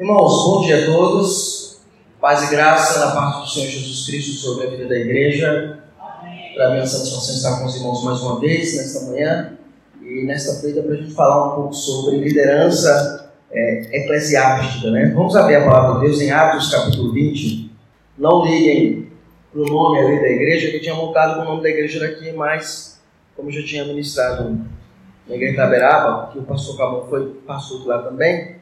[0.00, 1.82] Irmãos, bom dia a todos.
[2.18, 5.80] Paz e graça na parte do Senhor Jesus Cristo sobre a vida da igreja.
[6.54, 9.52] Para mim é uma satisfação estar com os irmãos mais uma vez nesta manhã
[10.00, 14.90] e nesta feita para a gente falar um pouco sobre liderança é, eclesiástica.
[14.90, 15.12] Né?
[15.14, 17.70] Vamos abrir a palavra de Deus em Atos capítulo 20.
[18.16, 19.12] Não liguem
[19.52, 22.32] para o nome ali da igreja, que eu tinha montado o nome da igreja daqui,
[22.32, 22.98] mas
[23.36, 24.58] como eu já tinha ministrado
[25.28, 28.61] na igreja Taberaba, que o pastor Camão foi pastor lá também,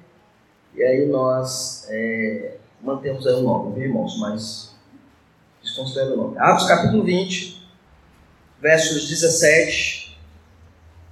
[0.74, 4.18] e aí nós é, mantemos aí o nome, viu, irmãos?
[4.20, 4.74] Mas
[5.62, 6.38] desconsidera o nome.
[6.38, 7.60] Atos capítulo 20,
[8.60, 10.18] versos 17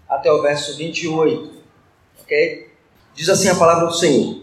[0.08, 1.50] até o verso 28.
[2.22, 2.68] Ok?
[3.14, 4.42] Diz assim a palavra do Senhor.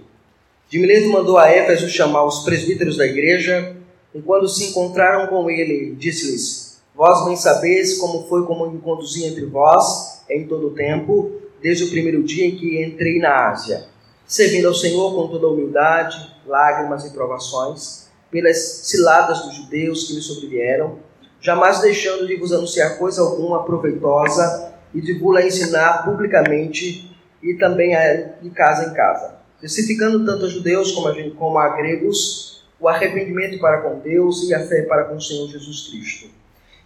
[0.70, 3.75] De Mileto mandou a Éfeso chamar os presbíteros da igreja,
[4.13, 9.25] e quando se encontraram com ele, disse-lhes: Vós bem sabeis como foi como me conduzi
[9.25, 13.95] entre vós em todo o tempo, desde o primeiro dia em que entrei na Ásia
[14.27, 20.21] servindo ao Senhor com toda humildade, lágrimas e provações, pelas ciladas dos judeus que me
[20.21, 20.99] sobrevieram,
[21.40, 27.96] jamais deixando de vos anunciar coisa alguma proveitosa e de vos ensinar publicamente e também
[28.41, 33.59] de casa em casa, testificando tanto a judeus como a, como a gregos o arrependimento
[33.59, 36.27] para com Deus e a fé para com o Senhor Jesus Cristo.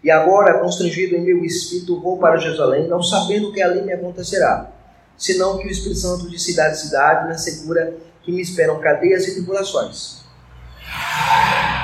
[0.03, 3.91] E agora, constrangido em meu espírito, vou para Jerusalém, não sabendo o que ali me
[3.91, 4.78] acontecerá
[5.19, 9.27] senão que o Espírito Santo de cidade em cidade me assegura que me esperam cadeias
[9.27, 10.21] e tribulações.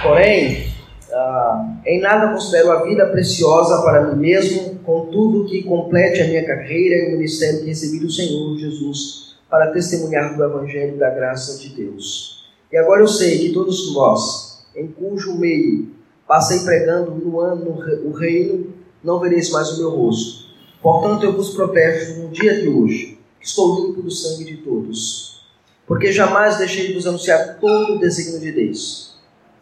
[0.02, 0.74] Porém,
[1.12, 6.46] ah, em nada considero a vida preciosa para mim mesmo, contudo que complete a minha
[6.46, 11.60] carreira e o ministério que recebi do Senhor Jesus para testemunhar do Evangelho da graça
[11.60, 12.46] de Deus.
[12.72, 15.94] E agora eu sei que todos vós, em cujo meio
[16.28, 20.46] passei pregando no ano o reino, não vereis mais o meu rosto.
[20.82, 23.15] Portanto, eu vos protejo no dia de hoje
[23.46, 25.46] estou limpo do sangue de todos,
[25.86, 29.16] porque jamais deixei de vos anunciar todo o desígnio de Deus.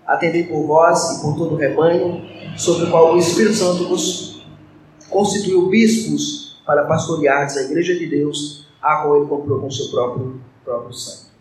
[0.08, 2.22] Atendei por vós e por todo o rebanho,
[2.58, 4.46] sobre o qual o Espírito Santo vos
[5.10, 10.42] constituiu bispos para pastoreardes a igreja de Deus, a qual ele comprou com seu próprio,
[10.64, 11.34] próprio sangue.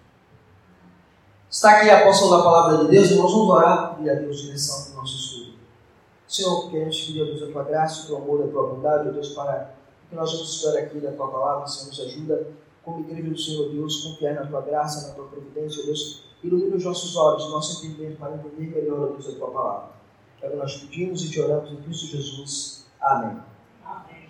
[1.49, 4.41] Está aqui a porção da palavra de Deus e nós vamos orar e a Deus
[4.41, 5.53] direção para o nosso estudo.
[6.27, 9.13] Senhor, queremos pedir a Deus a tua graça, o teu amor, a tua bondade, ó
[9.13, 9.75] Deus, para
[10.13, 12.49] que nós vamos estudar aqui da tua palavra, Senhor, nos ajuda,
[12.85, 16.85] como igreja do Senhor Deus, confiar na tua graça, na tua providência, Deus, ilumina os
[16.85, 19.89] nossos olhos, nosso entendimento para entender melhor, a tua palavra.
[20.43, 22.85] É o que nós pedimos e te oramos em Cristo Jesus.
[23.01, 23.39] Amém.
[23.85, 24.29] Amém.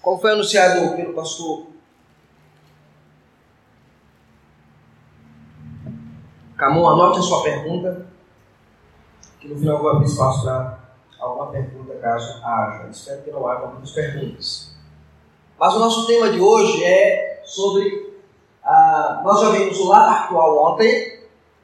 [0.00, 1.66] Como foi anunciado pelo pastor
[6.56, 8.06] Camon, anote a sua pergunta,
[9.40, 10.78] que no final eu vou abrir espaço para
[11.18, 12.88] alguma pergunta, caso haja.
[12.90, 14.67] Espero que não haja muitas perguntas.
[15.58, 18.14] Mas o nosso tema de hoje é sobre.
[18.62, 21.18] Ah, nós já vimos o lar pactual ontem.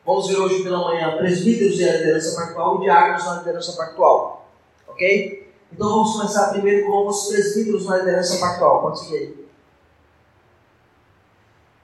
[0.05, 4.49] Vamos ver hoje pela manhã presbíteros e a liderança pactual e diáconos na liderança pactual.
[4.89, 5.53] Ok?
[5.73, 8.83] Então vamos começar primeiro com os presbíteros na liderança pactual.
[8.83, 9.49] Pode seguir.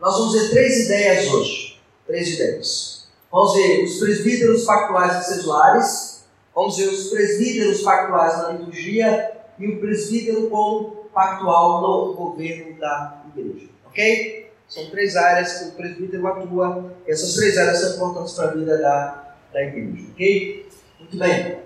[0.01, 1.81] Nós vamos ver três ideias hoje.
[2.07, 3.09] Três ideias.
[3.31, 6.25] Vamos ver os presbíteros pactuais e cesulares.
[6.55, 13.23] Vamos ver os presbíteros pactuais na liturgia e o presbítero como pactual no governo da
[13.37, 13.69] igreja.
[13.87, 14.53] Ok?
[14.69, 18.55] São três áreas que o presbítero atua, e essas três áreas são importantes para a
[18.55, 20.09] vida da, da igreja.
[20.13, 20.69] Ok?
[21.01, 21.59] Muito bem.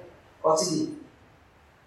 [0.42, 1.04] Pode seguir.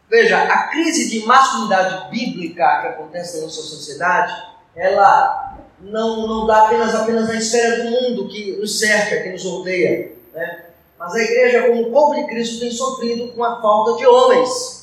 [0.09, 4.34] Veja, a crise de masculinidade bíblica que acontece na nossa sociedade,
[4.75, 9.44] ela não, não dá apenas, apenas na esfera do mundo que nos cerca, que nos
[9.44, 10.13] rodeia.
[10.34, 10.66] Né?
[10.97, 14.76] Mas a igreja, como povo de Cristo, tem sofrido com a falta de homens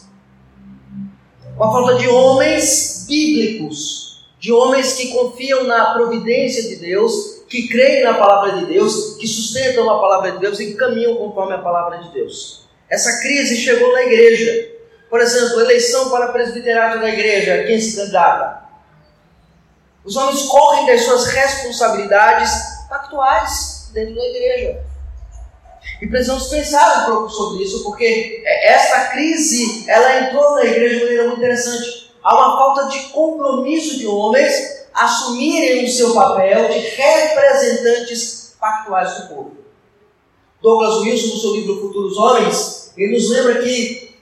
[1.57, 7.69] com a falta de homens bíblicos, de homens que confiam na providência de Deus, que
[7.69, 11.55] creem na palavra de Deus, que sustentam a palavra de Deus e que caminham conforme
[11.55, 12.65] a palavra de Deus.
[12.91, 14.73] Essa crise chegou na igreja.
[15.09, 18.65] Por exemplo, eleição para presbiterato da igreja, quem se candidata?
[20.05, 22.51] Os homens correm das suas responsabilidades
[22.89, 24.84] pactuais dentro da igreja.
[26.01, 31.01] E precisamos pensar um pouco sobre isso, porque essa crise ela entrou na igreja de
[31.03, 32.13] maneira muito interessante.
[32.23, 39.29] Há uma falta de compromisso de homens assumirem o seu papel de representantes pactuais do
[39.29, 39.57] povo.
[40.63, 44.17] Douglas Wilson, no seu livro Futuros Homens, ele nos lembra que,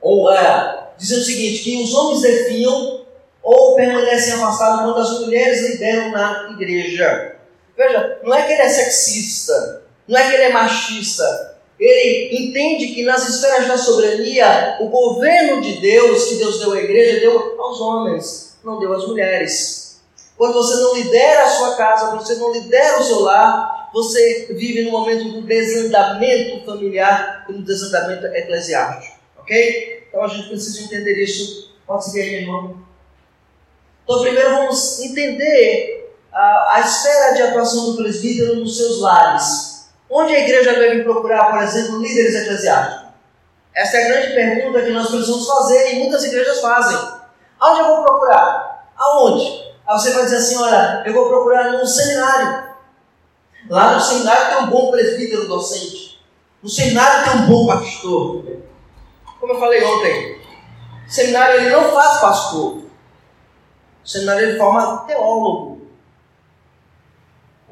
[0.00, 3.06] ou é, dizendo o seguinte, que os homens defiam
[3.42, 7.36] ou permanecem afastados quando as mulheres lideram na igreja.
[7.76, 11.56] Veja, não é que ele é sexista, não é que ele é machista.
[11.78, 16.78] Ele entende que nas esferas da soberania, o governo de Deus, que Deus deu à
[16.78, 20.00] igreja, deu aos homens, não deu às mulheres.
[20.38, 24.48] Quando você não lidera a sua casa, quando você não lidera o seu lar, você
[24.50, 29.16] vive no momento do desandamento familiar e no desandamento eclesiástico.
[29.38, 30.04] Ok?
[30.08, 31.74] Então a gente precisa entender isso.
[31.86, 32.76] Pode seguir aí, irmão.
[34.04, 39.75] Então, primeiro vamos entender a, a esfera de atuação do presbítero nos seus lares.
[40.08, 43.06] Onde a igreja deve procurar, por exemplo, líderes eclesiásticos?
[43.74, 46.96] Essa é a grande pergunta que nós precisamos fazer e muitas igrejas fazem.
[47.60, 48.90] Aonde eu vou procurar?
[48.96, 49.66] Aonde?
[49.86, 52.66] Aí você vai dizer assim: olha, eu vou procurar num seminário.
[53.68, 56.24] Lá no seminário tem um bom presbítero docente.
[56.62, 58.44] No seminário tem um bom pastor.
[59.38, 60.40] Como eu falei ontem,
[61.08, 62.78] seminário ele não faz pastor.
[64.04, 65.75] O seminário ele forma teólogo.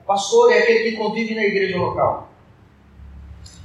[0.07, 2.31] Pastor é aquele que convive na igreja local.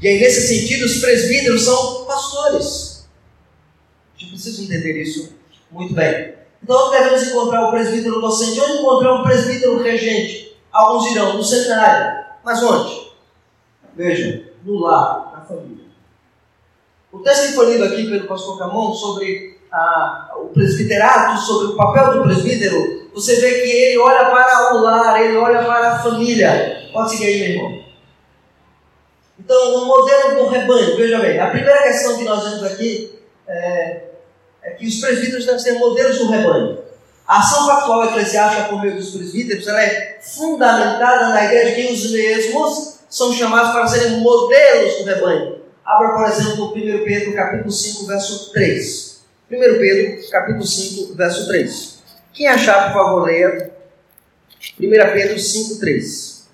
[0.02, 3.08] E aí, nesse sentido, os presbíteros são pastores.
[4.16, 5.34] A gente precisa entender isso
[5.70, 6.36] muito bem.
[6.64, 8.60] Então, devemos encontrar o presbítero docente.
[8.60, 10.58] Onde encontrar um presbítero regente?
[10.72, 12.26] Alguns dirão, no seminário.
[12.44, 13.12] Mas onde?
[13.96, 15.86] Veja, no lar, na família.
[17.12, 21.76] O texto que foi lido aqui pelo pastor Camon sobre a, o presbiterato, sobre o
[21.76, 26.00] papel do presbítero, você vê que ele olha para o lar, ele olha para a
[26.00, 26.90] família.
[26.94, 27.84] Pode seguir aí, meu irmão.
[29.40, 34.04] Então, o modelo do rebanho, veja bem, a primeira questão que nós vemos aqui é,
[34.64, 36.78] é que os presbíteros devem ser modelos do rebanho.
[37.28, 41.94] A ação factual eclesiástica por meio dos presbíteros ela é fundamentada na ideia de que
[41.94, 45.60] os mesmos são chamados para serem modelos do rebanho.
[45.86, 49.09] Abra, por exemplo, 1 Pedro capítulo 5, verso 3.
[49.52, 52.04] 1 Pedro capítulo 5, verso 3.
[52.34, 53.74] Quem achar, por favor, leia
[54.80, 56.48] 1 Pedro 5, 3.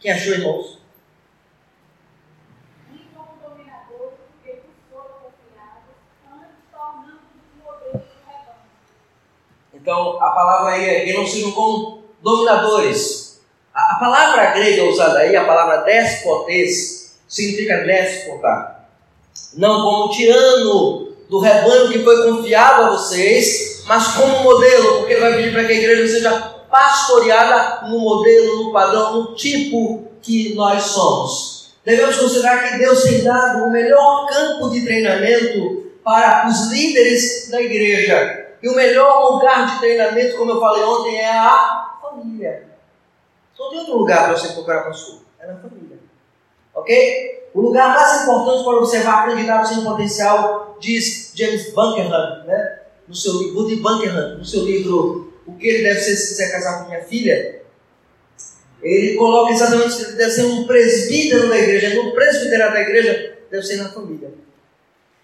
[0.00, 0.78] Quem achou, irmãos?
[9.74, 13.27] Então, a palavra aí é que não sejam como dominadores.
[13.78, 18.76] A, palavra grega usada aí, a palavra despotes, significa déspota.
[19.54, 25.20] Não como tirano do rebanho que foi confiado a vocês, mas como modelo, porque ele
[25.20, 26.32] vai pedir para que a igreja seja
[26.68, 31.70] pastoreada no modelo, no padrão, no tipo que nós somos.
[31.84, 37.62] Devemos considerar que Deus tem dado o melhor campo de treinamento para os líderes da
[37.62, 38.46] igreja.
[38.60, 42.67] E o melhor lugar de treinamento, como eu falei ontem, é a família.
[43.58, 45.98] Não tem outro lugar para você procurar pastor, é na família.
[46.74, 47.50] Ok?
[47.54, 52.80] O lugar mais importante para observar candidatos em potencial, diz James Bunkerham, né?
[53.08, 56.52] no seu livro, Woody Bunkerham, no seu livro o que ele deve ser se quiser
[56.52, 57.62] casar com minha filha,
[58.82, 61.94] ele coloca exatamente que deve ser um presbítero da igreja.
[61.94, 64.30] No presbítero da igreja deve ser na família.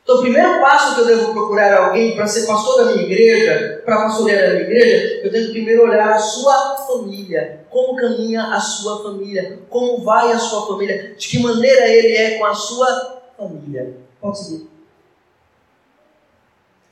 [0.05, 3.81] Então, o primeiro passo que eu devo procurar alguém para ser pastor da minha igreja,
[3.87, 7.65] para pastorear a minha igreja, eu tenho que primeiro olhar a sua família.
[7.71, 9.61] Como caminha a sua família?
[9.71, 11.15] Como vai a sua família?
[11.17, 13.97] De que maneira ele é com a sua família?
[14.21, 14.69] Pode seguir.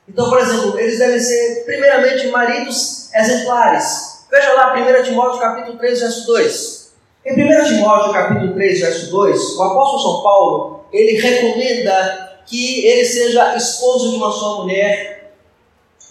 [0.09, 4.27] Então, por exemplo, eles devem ser, primeiramente, maridos exemplares.
[4.31, 6.93] Veja lá 1 Timóteo capítulo 3, verso 2.
[7.27, 13.05] Em 1 Timóteo capítulo 3, verso 2, o apóstolo São Paulo, ele recomenda que ele
[13.05, 15.35] seja esposo de uma só mulher,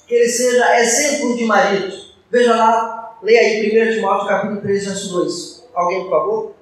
[0.07, 1.93] que ele seja exemplo de marido.
[2.29, 5.69] Veja lá, leia aí 1 Timóteo capítulo 3, verso 2.
[5.73, 6.55] Alguém, por favor?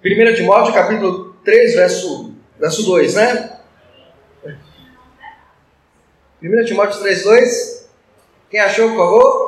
[0.00, 3.55] Primeira Timóteo capítulo 3, verso, verso 2, né?
[6.42, 7.90] 1 Timóteo 3, 2.
[8.50, 9.46] Quem achou, por favor?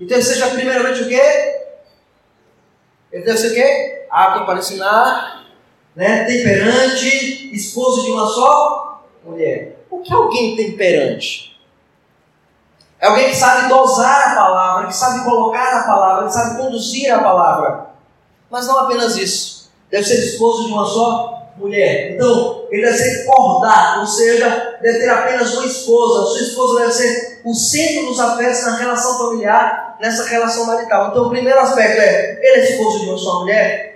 [0.00, 1.20] Então seja primeiramente o quê?
[3.10, 4.06] Ele deve ser o quê?
[4.10, 5.46] Apto para ensinar,
[5.94, 9.80] né, temperante, esposo de uma só mulher.
[9.90, 11.57] O que é alguém temperante?
[13.00, 17.12] É alguém que sabe dosar a palavra, que sabe colocar a palavra, que sabe conduzir
[17.12, 17.86] a palavra.
[18.50, 19.70] Mas não apenas isso.
[19.90, 22.14] Deve ser esposo de uma só mulher.
[22.14, 26.22] Então, ele deve ser cordado, ou seja, deve ter apenas uma esposa.
[26.22, 31.08] A sua esposa deve ser o centro dos afetos na relação familiar, nessa relação marital.
[31.08, 33.87] Então, o primeiro aspecto é: ele é esposo de uma só mulher?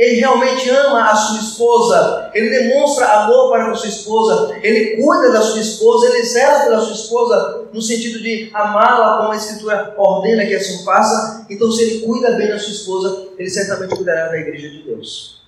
[0.00, 5.30] Ele realmente ama a sua esposa, ele demonstra amor para a sua esposa, ele cuida
[5.30, 7.68] da sua esposa, ele zela pela sua esposa.
[7.70, 12.30] no sentido de amá-la como a Escritura ordena que assim faça, então se ele cuida
[12.30, 15.42] bem da sua esposa, ele certamente cuidará da igreja de Deus.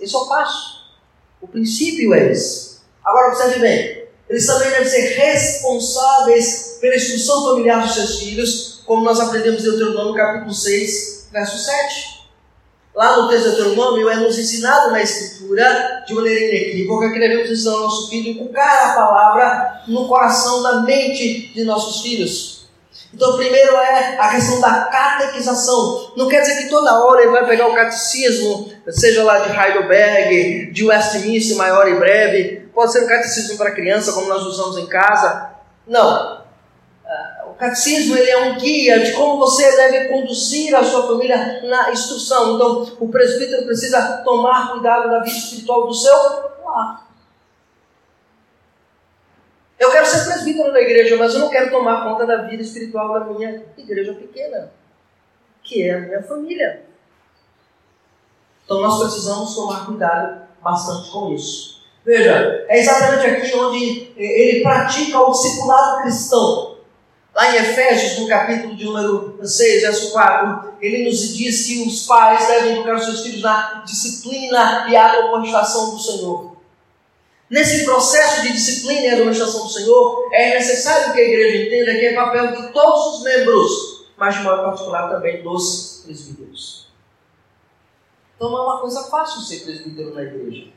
[0.00, 0.84] Esse é o passo.
[1.40, 2.78] O princípio é esse.
[3.04, 9.02] Agora observe bem, eles também devem ser responsáveis pela instrução familiar dos seus filhos, como
[9.02, 12.17] nós aprendemos em Deuteronômio capítulo 6, verso 7.
[12.94, 17.50] Lá no texto de Deuteronômio é nos ensinado na Escritura, de maneira inequívoca, que devemos
[17.50, 22.68] ensinar ao nosso filho inculcar a palavra no coração, na mente de nossos filhos.
[23.14, 26.12] Então, primeiro é a questão da catequização.
[26.16, 30.72] Não quer dizer que toda hora ele vai pegar o catecismo, seja lá de Heidelberg,
[30.72, 32.68] de Westminster, maior e breve.
[32.74, 35.50] Pode ser um catecismo para criança, como nós usamos em casa.
[35.86, 36.47] Não
[37.58, 42.54] catecismo ele é um guia de como você deve conduzir a sua família na instrução.
[42.54, 46.14] Então, o presbítero precisa tomar cuidado da vida espiritual do seu
[46.64, 47.08] lar.
[49.78, 53.12] Eu quero ser presbítero da igreja, mas eu não quero tomar conta da vida espiritual
[53.12, 54.72] da minha igreja pequena,
[55.62, 56.84] que é a minha família.
[58.64, 61.82] Então, nós precisamos tomar cuidado bastante com isso.
[62.04, 66.77] Veja, é exatamente aqui onde ele pratica o discipulado cristão.
[67.38, 72.04] Lá em Efésios, no capítulo de número 6, verso 4, ele nos diz que os
[72.04, 76.56] pais devem educar os seus filhos na disciplina e administração do Senhor.
[77.48, 82.06] Nesse processo de disciplina e administração do Senhor, é necessário que a igreja entenda que
[82.06, 83.70] é papel de todos os membros,
[84.16, 86.88] mas de modo particular também dos presbíteros.
[88.34, 90.72] Então não é uma coisa fácil ser presbítero na igreja.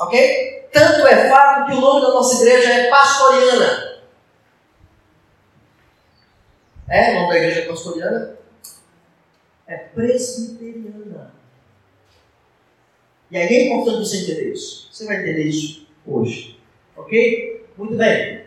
[0.00, 0.70] Ok?
[0.72, 3.99] Tanto é fato que o nome da nossa igreja é pastoriana.
[6.90, 8.36] É o nome da igreja pastoriana?
[9.64, 11.32] É presbiteriana.
[13.30, 14.88] E aí é importante você entender isso.
[14.90, 16.60] Você vai entender isso hoje.
[16.96, 17.64] Ok?
[17.76, 18.44] Muito bem.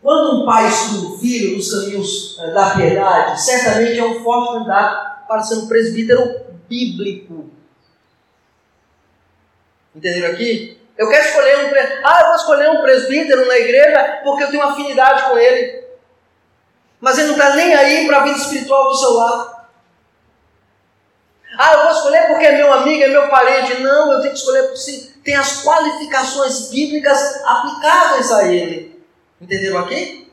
[0.00, 4.52] Quando um pai estuda o filho nos caminhos eh, da piedade, certamente é um forte
[4.52, 7.50] candidato para ser um presbítero bíblico.
[9.92, 10.78] Entenderam aqui?
[10.96, 14.62] Eu quero escolher um ah, eu vou escolher um presbítero na igreja porque eu tenho
[14.62, 15.85] afinidade com ele
[17.00, 19.56] mas ele não está nem aí para a vida espiritual do seu lar.
[21.58, 23.80] Ah, eu vou escolher porque é meu amigo, é meu parente.
[23.80, 29.02] Não, eu tenho que escolher porque tem as qualificações bíblicas aplicáveis a ele.
[29.40, 30.30] Entenderam aqui?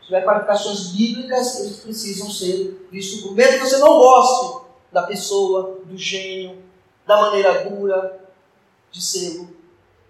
[0.00, 5.02] Se tiver qualificações bíblicas, eles precisam ser vistos por mesmo que você não goste da
[5.02, 6.62] pessoa, do gênio,
[7.06, 8.18] da maneira dura
[8.90, 9.46] de ser.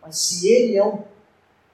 [0.01, 1.03] Mas se ele é um,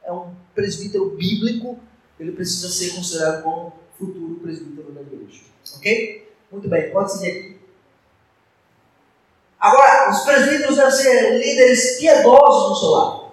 [0.03, 1.79] é um presbítero bíblico,
[2.19, 5.43] ele precisa ser considerado como futuro presbítero da igreja.
[5.77, 6.29] Ok?
[6.51, 7.55] Muito bem, pode seguir aqui.
[9.59, 13.25] Agora, os presbíteros devem ser líderes piedosos no seu lar.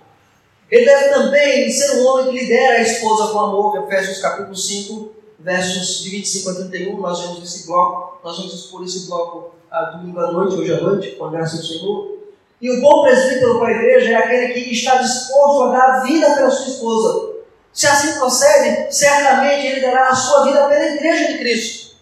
[0.69, 5.11] Ele deve também ser um homem que lidera a esposa com amor, Efésios capítulo 5,
[5.39, 6.97] versos de 25 a 31.
[6.99, 10.79] Nós vemos esse bloco, nós vamos expor esse bloco a domingo à noite, hoje à
[10.79, 12.17] noite, com a graça do Senhor.
[12.61, 16.33] E o bom presbítero para a igreja é aquele que está disposto a dar vida
[16.33, 17.30] pela sua esposa,
[17.73, 21.95] se assim procede, certamente ele dará a sua vida pela igreja de Cristo.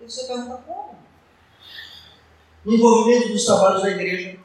[0.00, 0.96] E você pergunta como?
[2.64, 4.38] No envolvimento dos trabalhos da igreja,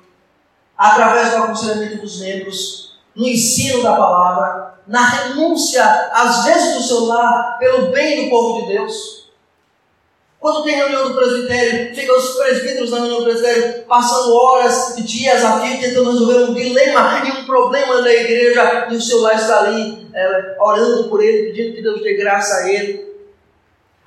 [0.77, 7.05] através do aconselhamento dos membros, no ensino da palavra, na renúncia, às vezes, do seu
[7.05, 9.20] lar, pelo bem do povo de Deus
[10.41, 15.45] quando tem reunião do presbitério, ficam os presbíteros na reunião do presbitério passando horas, dias
[15.45, 19.35] a fio, tentando resolver um dilema e um problema da igreja, e o seu lar
[19.35, 23.05] está ali é, orando por ele, pedindo que Deus dê graça a ele.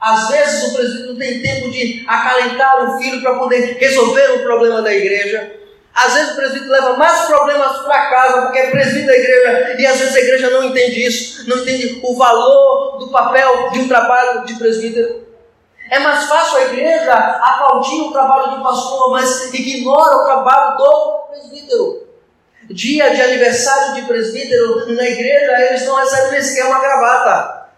[0.01, 4.43] Às vezes o presbítero não tem tempo de acalentar o filho para poder resolver o
[4.43, 5.53] problema da igreja.
[5.95, 9.87] Às vezes o presbítero leva mais problemas para casa porque é presbítero da igreja e
[9.87, 13.87] às vezes a igreja não entende isso, não entende o valor do papel de um
[13.87, 15.24] trabalho de presbítero.
[15.91, 21.19] É mais fácil a igreja aplaudir o trabalho do pastor, mas ignora o trabalho do
[21.29, 22.09] presbítero.
[22.71, 27.71] Dia de aniversário de presbítero na igreja, eles não recebem nem sequer uma gravata.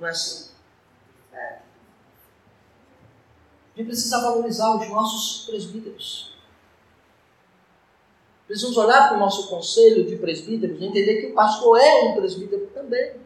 [0.00, 0.50] Não é assim?
[1.32, 1.58] É.
[3.76, 6.34] A gente precisa valorizar os nossos presbíteros.
[8.46, 12.16] Precisamos olhar para o nosso conselho de presbíteros e entender que o pastor é um
[12.16, 13.19] presbítero também.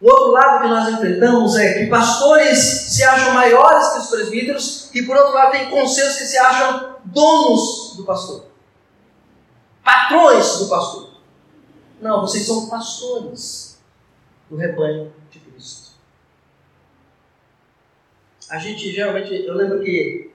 [0.00, 4.90] O outro lado que nós enfrentamos é que pastores se acham maiores que os presbíteros,
[4.94, 8.44] e por outro lado tem conselhos que se acham donos do pastor,
[9.82, 11.10] patrões do pastor.
[12.00, 13.80] Não, vocês são pastores
[14.48, 15.88] do rebanho de Cristo.
[18.48, 20.30] A gente geralmente, eu lembro que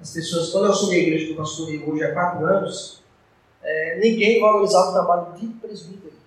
[0.00, 3.02] as pessoas, quando eu assumi a igreja do pastor hoje há quatro anos,
[3.62, 6.21] é, ninguém valorizava o trabalho de presbítero.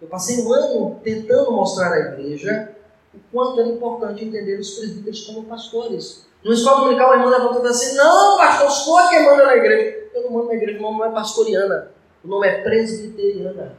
[0.00, 2.74] Eu passei um ano tentando mostrar à igreja
[3.12, 6.26] o quanto era importante entender os presbíteros como pastores.
[6.42, 10.08] No escola dominical, a irmã levantou e assim: Não, pastor, sou quem manda na igreja.
[10.14, 11.90] Eu não mando na igreja, o nome não é pastoriana,
[12.24, 13.76] o nome é presbiteriana.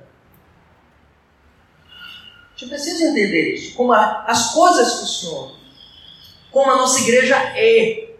[1.87, 5.55] A gente precisa entender isso, como a, as coisas funcionam,
[6.51, 8.11] como a nossa igreja é.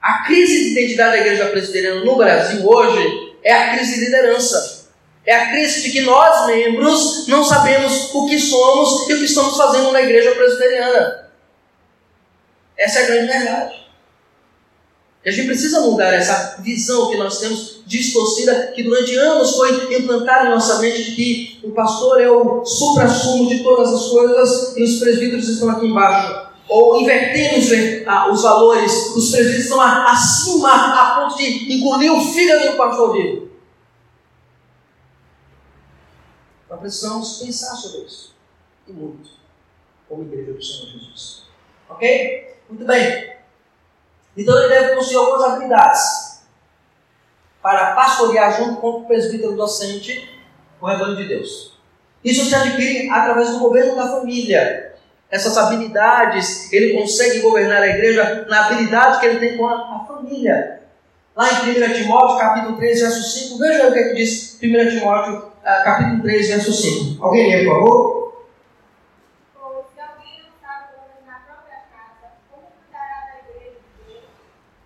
[0.00, 4.79] A crise de identidade da igreja presbiteriana no Brasil hoje é a crise de liderança.
[5.26, 9.24] É a crise de que nós, membros, não sabemos o que somos e o que
[9.24, 11.30] estamos fazendo na igreja presbiteriana.
[12.76, 13.80] Essa é a grande verdade.
[15.22, 19.94] E a gente precisa mudar essa visão que nós temos distorcida, que durante anos foi
[19.94, 24.76] implantada em nossa mente de que o pastor é o supra-sumo de todas as coisas
[24.76, 26.48] e os presbíteros estão aqui embaixo.
[26.68, 27.66] Ou invertemos
[28.06, 33.12] ah, os valores, os presbíteros estão acima a ponto de engolir o fígado do pastor
[33.12, 33.50] vivo.
[36.69, 38.34] Nós precisamos pensar sobre isso.
[38.86, 39.30] E muito.
[40.08, 41.44] Como igreja do Senhor Jesus.
[41.88, 42.56] Ok?
[42.68, 43.36] Muito bem.
[44.36, 46.40] Então ele deve possuir algumas habilidades
[47.62, 50.28] para pastorear junto com o presbítero docente
[50.80, 51.78] o rebanho de Deus.
[52.24, 54.94] Isso se adquire através do governo da família.
[55.30, 60.04] Essas habilidades, ele consegue governar a igreja na habilidade que ele tem com a, a
[60.06, 60.79] família.
[61.36, 64.98] Lá em 1 Timóteo, capítulo 3, verso 5, veja o que, é que diz 1
[64.98, 67.24] Timóteo ah, capítulo 3, verso 5.
[67.24, 68.20] Alguém lê, por favor?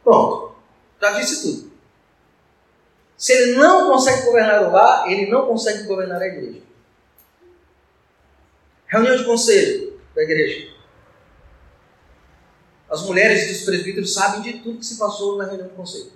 [0.04, 0.54] Pronto.
[1.00, 1.72] Já disse tudo.
[3.16, 6.60] Se ele não consegue governar o lar, ele não consegue governar a igreja.
[8.86, 10.74] Reunião de conselho da igreja.
[12.90, 16.12] As mulheres dos presbíteros sabem de tudo que se passou na reunião de conselho.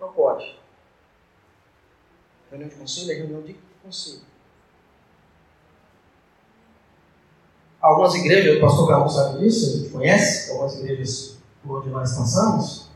[0.00, 0.56] Não pode.
[2.50, 4.20] Reunião de conselho é reunião de conselho.
[7.80, 12.16] Algumas igrejas, o pastor Carlos sabe disso, a gente conhece, algumas igrejas por onde nós
[12.16, 12.88] passamos,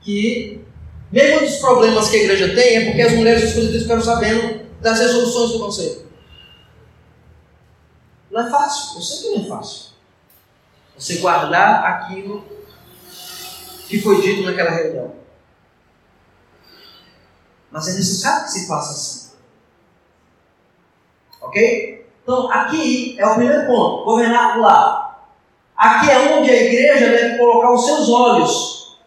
[0.00, 0.64] que
[1.10, 4.70] mesmo dos problemas que a igreja tem é porque as mulheres dos presbíteros ficaram sabendo
[4.80, 6.06] das resoluções do conselho.
[8.30, 9.90] Não é fácil, eu sei que não é fácil.
[10.96, 12.44] Você guardar aquilo
[13.88, 15.19] que foi dito naquela reunião.
[17.70, 19.30] Mas é necessário que se faça assim.
[21.40, 22.06] Ok?
[22.22, 25.28] Então, aqui é o primeiro ponto: governar o lar.
[25.76, 28.98] Aqui é onde a igreja deve colocar os seus olhos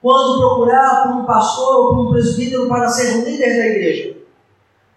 [0.00, 4.16] quando procurar por um pastor ou por um presbítero para ser o líder da igreja.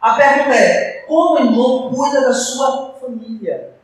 [0.02, 3.76] A pergunta é: como o irmão cuida da sua família?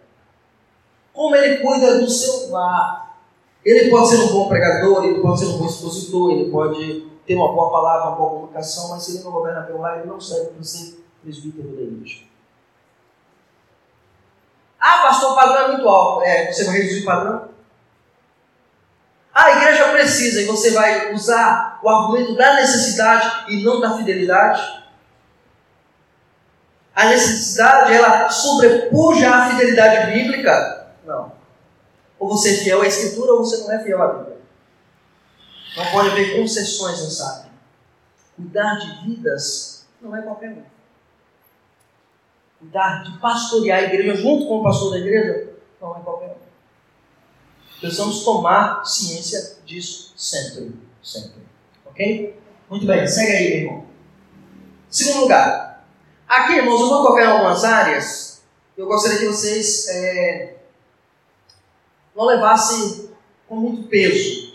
[1.14, 3.18] Como ele cuida do seu lar?
[3.64, 7.36] Ele pode ser um bom pregador, ele pode ser um bom expositor, ele pode ter
[7.36, 10.20] uma boa palavra, uma boa comunicação, mas se ele não governa pelo lar, ele não
[10.20, 12.24] serve para ser presbítero da igreja.
[14.80, 16.24] Ah, pastor, o padrão é muito alto.
[16.24, 17.50] É, você vai reduzir o padrão?
[19.34, 23.96] Ah, a igreja precisa, e você vai usar o argumento da necessidade e não da
[23.96, 24.82] fidelidade?
[26.94, 30.88] A necessidade, ela sobrepuja a fidelidade bíblica?
[31.06, 31.32] Não.
[32.20, 34.31] Ou você é fiel à Escritura ou você não é fiel à Bíblia.
[35.76, 37.52] Não pode haver concessões nessa área.
[38.36, 40.64] Cuidar de vidas não é qualquer um.
[42.60, 47.80] Cuidar de pastorear a igreja junto com o pastor da igreja não é qualquer um.
[47.80, 50.76] Precisamos tomar ciência disso sempre.
[51.02, 51.42] Sempre.
[51.86, 52.40] Ok?
[52.70, 53.86] Muito bem, segue aí, meu irmão.
[54.90, 55.86] Segundo lugar.
[56.28, 58.42] Aqui, irmãos, eu vou tocar em algumas áreas.
[58.78, 60.58] Eu gostaria que vocês é,
[62.16, 63.10] não levassem
[63.48, 64.51] com muito peso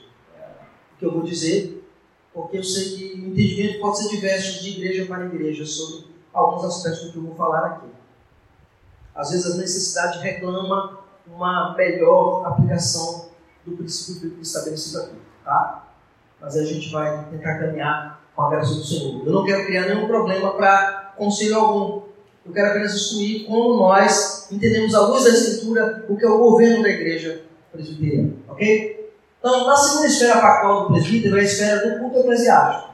[0.99, 1.85] que eu vou dizer,
[2.33, 6.65] porque eu sei que o entendimento pode ser diverso de igreja para igreja sobre alguns
[6.65, 7.87] aspectos do que eu vou falar aqui.
[9.15, 13.31] Às vezes a necessidade reclama uma melhor aplicação
[13.65, 15.89] do princípio estabelecido aqui, tá?
[16.41, 19.27] Mas a gente vai tentar caminhar com a graça do Senhor.
[19.27, 22.03] Eu não quero criar nenhum problema para conselho algum.
[22.45, 26.39] Eu quero apenas instruir como nós entendemos à luz da Escritura o que é o
[26.39, 29.06] governo da igreja presbiteriana, ok?
[29.47, 32.91] Então, na segunda esfera pactual do presbítero é a esfera do culto eclesiástico.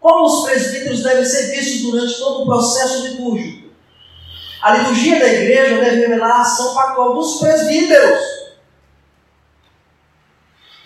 [0.00, 3.68] Como os presbíteros devem ser vistos durante todo o processo litúrgico?
[4.60, 8.18] A liturgia da igreja deve revelar a ação pactual dos presbíteros.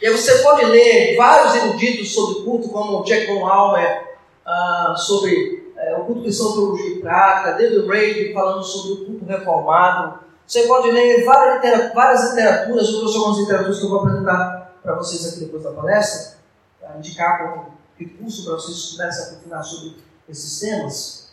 [0.02, 6.02] E você pode ler vários eruditos sobre culto, como Jack von Almer, uh, sobre uh,
[6.02, 10.18] o culto cristão teologia e prática, David Reid falando sobre o culto reformado,
[10.52, 14.96] Você pode ler várias, várias literaturas, eu trouxe algumas literaturas que eu vou apresentar para
[14.96, 16.36] vocês aqui depois da palestra,
[16.78, 19.96] para indicar como recurso para vocês estudarem se aprofundar sobre
[20.28, 21.28] esses temas.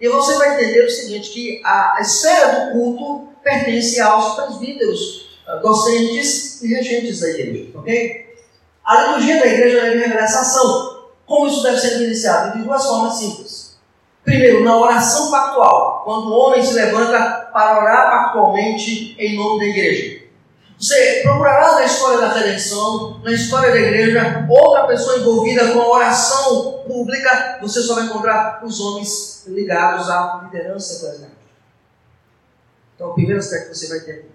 [0.00, 6.60] E você vai entender o seguinte, que a esfera do culto pertence aos presbíteros, docentes
[6.60, 8.36] e regentes da igreja, ok?
[8.84, 11.04] A liturgia da igreja deve revelar essa ação.
[11.24, 12.58] Como isso deve ser iniciado?
[12.58, 13.67] De duas formas simples.
[14.28, 19.64] Primeiro, na oração pactual, quando o homem se levanta para orar pactualmente em nome da
[19.64, 20.26] igreja.
[20.78, 25.88] Você procurará na história da redenção, na história da igreja, outra pessoa envolvida com a
[25.88, 31.38] oração pública, você só vai encontrar os homens ligados à liderança eclesiástica.
[32.96, 34.30] Então, o primeiro aspecto que você vai ter.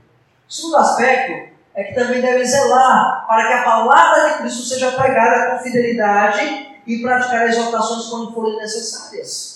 [0.49, 4.91] O segundo aspecto é que também deve zelar para que a palavra de Cristo seja
[4.93, 9.52] pregada com fidelidade e praticar exortações quando forem necessárias.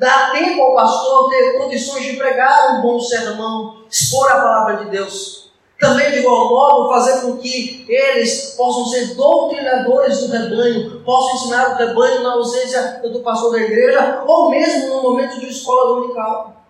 [0.00, 4.90] Dá tempo ao pastor ter condições de pregar um bom sermão, expor a palavra de
[4.90, 5.52] Deus.
[5.78, 11.72] Também, de igual modo, fazer com que eles possam ser doutrinadores do rebanho, possam ensinar
[11.72, 16.64] o rebanho na ausência do pastor da igreja, ou mesmo no momento de escola dominical.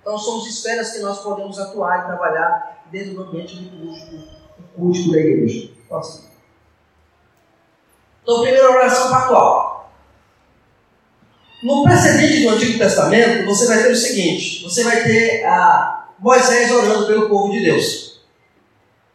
[0.00, 4.16] Então, são as esferas que nós podemos atuar e trabalhar dentro do ambiente litúrgico,
[4.74, 5.70] culto da igreja.
[8.22, 9.71] Então, primeira oração pactual.
[11.62, 16.70] No precedente do Antigo Testamento, você vai ter o seguinte: você vai ter a Moisés
[16.70, 18.20] orando pelo povo de Deus.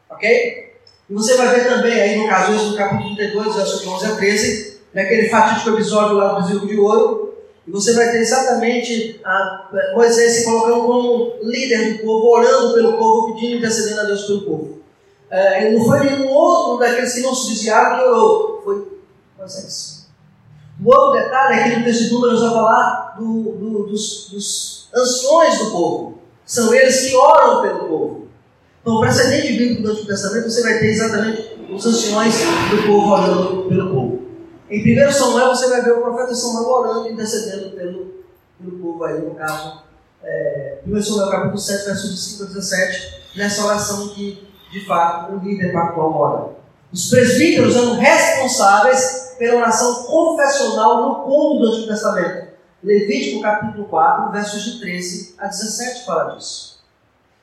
[0.10, 0.74] Ok?
[1.10, 4.78] E você vai ver também aí no caso, no capítulo 32, verso 11 a 13,
[4.94, 10.34] naquele fatídico episódio lá do bezerro de ouro, e você vai ter exatamente a Moisés
[10.34, 14.78] se colocando como líder do povo, orando pelo povo, pedindo intercedendo a Deus pelo povo.
[15.30, 18.88] É, não foi nenhum outro daqueles que não se desviaram que orou, foi
[19.38, 19.97] Moisés.
[20.84, 24.90] O outro detalhe é que no texto de Números vai falar do, do, dos, dos
[24.94, 26.20] anciões do povo.
[26.46, 28.28] São eles que oram pelo povo.
[28.82, 32.36] Então, o precedente bíblico do Antigo Testamento, você vai ter exatamente os anciões
[32.70, 34.22] do povo orando pelo povo.
[34.70, 38.24] Em 1 Samuel, você vai ver o profeta Samuel orando e intercedendo pelo,
[38.60, 39.82] pelo povo aí, no caso.
[40.24, 45.34] É, 1 Samuel capítulo 7, versos de 5 a 17, nessa oração que, de fato,
[45.34, 46.58] o líder pactual ora.
[46.94, 52.48] Os presbíteros eram responsáveis pela oração confessional no culto do Antigo Testamento.
[52.84, 56.80] Levítico capítulo 4, versos de 13 a 17 fala disso.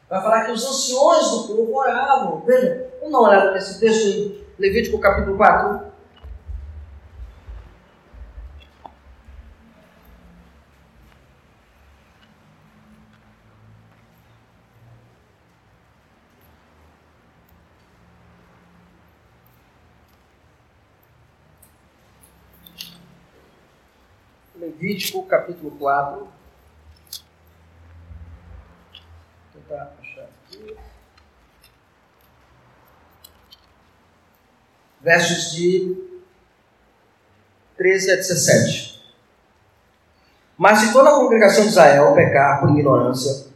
[0.09, 2.43] Vai falar que os anciões do povo oravam.
[2.47, 5.94] Veja, vamos dar uma olhada nesse texto em Levítico capítulo 4.
[24.85, 26.19] Levítico capítulo 4.
[26.19, 26.29] Vou
[29.55, 30.77] tentar achar aqui.
[35.01, 35.97] Versos de
[37.79, 39.03] 13 a 17.
[40.59, 43.47] Mas se toda a congregação de Israel pecar por ignorância,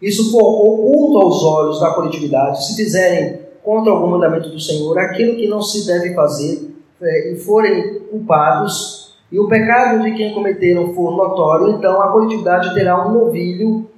[0.00, 5.34] isso for oculto aos olhos da coletividade, se fizerem contra algum mandamento do Senhor aquilo
[5.34, 10.94] que não se deve fazer é, e forem culpados, e o pecado de quem cometeram
[10.94, 13.88] for notório, então a coletividade terá um novilho,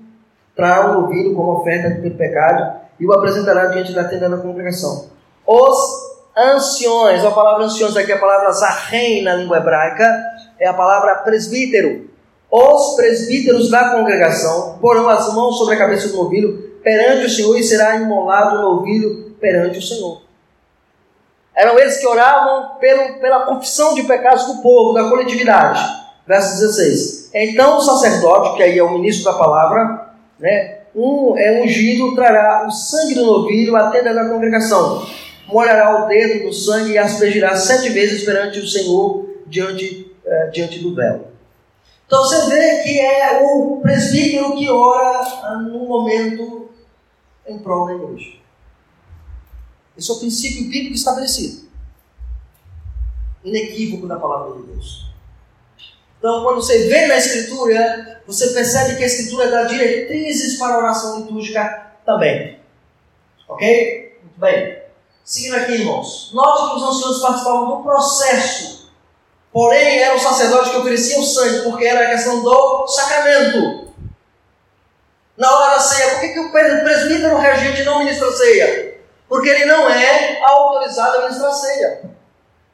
[0.56, 5.06] trará um novilho como oferta pelo pecado e o apresentará diante da tenda da congregação.
[5.46, 5.78] Os
[6.36, 10.04] anciões, a palavra anciões aqui é a palavra zahem na língua hebraica,
[10.58, 12.10] é a palavra presbítero.
[12.50, 17.56] Os presbíteros da congregação porão as mãos sobre a cabeça do novilho perante o Senhor
[17.56, 20.22] e será imolado o novilho perante o Senhor.
[21.60, 25.78] Eram eles que oravam pelo, pela confissão de pecados do povo, da coletividade.
[26.26, 27.30] Verso 16.
[27.34, 32.66] Então o sacerdote, que aí é o ministro da palavra, né, um é ungido, trará
[32.66, 35.06] o sangue do novilho à tenda da congregação.
[35.48, 40.78] Molhará o dedo no sangue e aspergirá sete vezes perante o Senhor diante, é, diante
[40.78, 41.26] do véu.
[42.06, 46.70] Então você vê que é o presbítero que ora no momento
[47.46, 48.39] em prol da igreja.
[49.96, 51.68] Esse é o princípio bíblico estabelecido.
[53.44, 55.10] Inequívoco da palavra de Deus.
[56.18, 60.78] Então, quando você vê na Escritura, você percebe que a Escritura dá diretrizes para a
[60.78, 62.60] oração litúrgica também.
[63.48, 64.18] Ok?
[64.22, 64.82] Muito bem.
[65.24, 66.30] Seguindo aqui, irmãos.
[66.34, 68.90] Note que os anciãos participavam do processo.
[69.52, 73.88] Porém, era o sacerdote que oferecia o sangue, porque era a questão do sacramento.
[75.36, 78.89] Na hora da ceia, por que, que o presbítero regente não ministra ceia?
[79.30, 82.10] Porque ele não é autorizado a ministrar a ceia.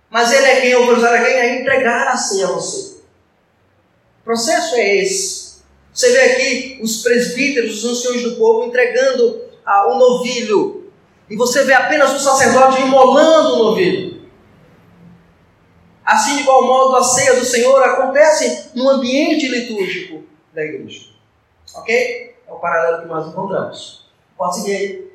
[0.09, 1.39] Mas ele é quem é autorizado a quem?
[1.39, 2.97] A entregar a ceia a você.
[4.23, 5.57] O processo é esse.
[5.93, 10.91] Você vê aqui os presbíteros, os anciões do povo, entregando ah, o novilho.
[11.29, 14.23] E você vê apenas o sacerdote imolando o novilho.
[16.07, 21.11] Assim, de igual modo, a ceia do Senhor acontece no ambiente litúrgico da igreja.
[21.75, 22.35] Ok?
[22.49, 24.07] É o paralelo que nós encontramos.
[24.39, 25.06] Pode seguir aí.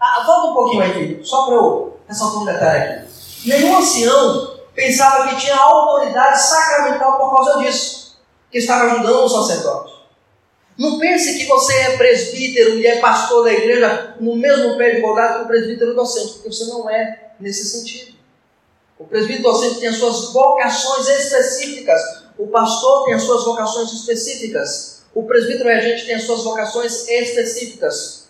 [0.00, 3.06] Ah, volta um pouquinho aqui, só para eu ressaltar um detalhe aqui.
[3.48, 8.18] Nenhum ancião pensava que tinha autoridade sacramental por causa disso,
[8.50, 9.94] que estava ajudando o sacerdote.
[10.78, 14.98] Não pense que você é presbítero e é pastor da igreja no mesmo pé de
[14.98, 18.14] igualdade que o presbítero docente, porque você não é nesse sentido.
[18.98, 22.00] O presbítero docente tem as suas vocações específicas,
[22.38, 28.25] o pastor tem as suas vocações específicas, o presbítero regente tem as suas vocações específicas.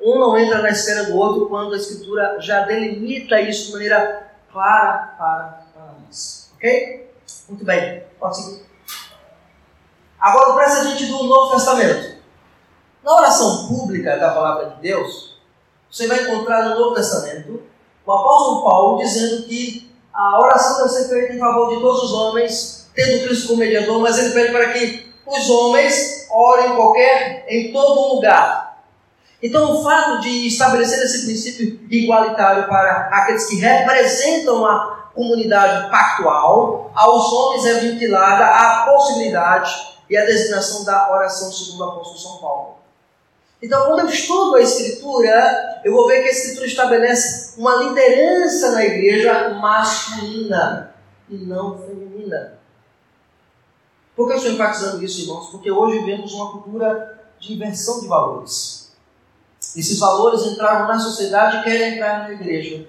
[0.00, 4.32] Um não entra na esfera do outro quando a Escritura já delimita isso de maneira
[4.52, 6.50] clara para, nós.
[6.56, 7.10] Ok?
[7.48, 8.66] Muito bem, pode seguir.
[10.18, 12.18] Agora, o precedente do Novo Testamento.
[13.02, 15.38] Na oração pública da palavra de Deus,
[15.90, 17.62] você vai encontrar no Novo Testamento
[18.04, 22.12] o apóstolo Paulo dizendo que a oração deve ser feita em favor de todos os
[22.12, 27.46] homens, tendo Cristo como mediador, mas ele pede para que os homens orem em qualquer,
[27.48, 28.67] em todo lugar.
[29.42, 36.90] Então, o fato de estabelecer esse princípio igualitário para aqueles que representam a comunidade pactual,
[36.94, 39.72] aos homens é ventilada a possibilidade
[40.10, 42.78] e a designação da oração segundo o apóstolo São Paulo.
[43.60, 48.72] Então, quando eu estudo a Escritura, eu vou ver que a Escritura estabelece uma liderança
[48.72, 50.94] na igreja masculina
[51.28, 52.58] e não feminina.
[54.16, 55.50] Por que eu estou enfatizando isso, irmãos?
[55.50, 58.77] Porque hoje vemos uma cultura de inversão de valores.
[59.76, 62.86] Esses valores entraram na sociedade e querem entrar na igreja.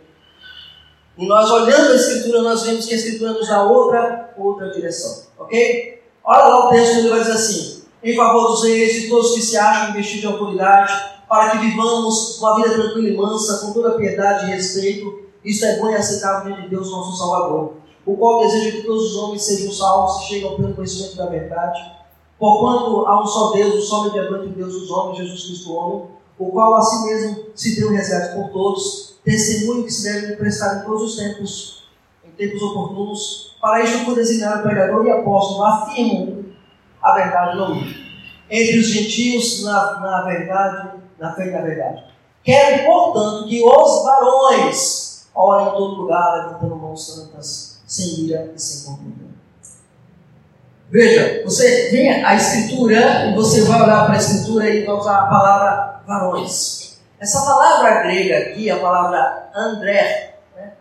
[1.17, 5.23] E nós, olhando a Escritura, nós vemos que a Escritura nos dá outra, outra direção.
[5.37, 6.01] Ok?
[6.23, 9.41] Olha lá o texto, ele vai dizer assim: em favor dos reis e todos que
[9.41, 10.93] se acham investidos de autoridade,
[11.27, 15.27] para que vivamos uma vida tranquila e mansa, com toda piedade e respeito.
[15.43, 17.73] Isto é bom e aceitável diante de Deus, nosso Salvador,
[18.05, 21.27] o qual deseja que todos os homens sejam salvos e cheguem ao pleno conhecimento da
[21.27, 21.79] verdade.
[22.37, 26.07] Porquanto há um só Deus, um só mediador entre Deus os homens, Jesus Cristo, homem,
[26.39, 30.77] o qual a si mesmo se deu resgate por todos, testemunho que se deve prestar
[30.77, 31.83] em todos os tempos,
[32.25, 33.57] em tempos oportunos.
[33.61, 36.45] Para isto foi designado pregador e apóstolo, afirmo
[37.01, 37.75] a verdade não
[38.49, 42.05] Entre os gentios, na, na verdade, na fé da verdade.
[42.41, 48.59] Quero, portanto, que os varões orem em todo lugar, levantando mãos santas, sem ira e
[48.59, 49.29] sem contenda.
[50.89, 55.19] Veja, você vem a Escritura e você vai olhar para a Escritura e vai usar
[55.19, 56.99] a palavra varões.
[57.19, 60.73] Essa palavra grega aqui, a palavra André, né?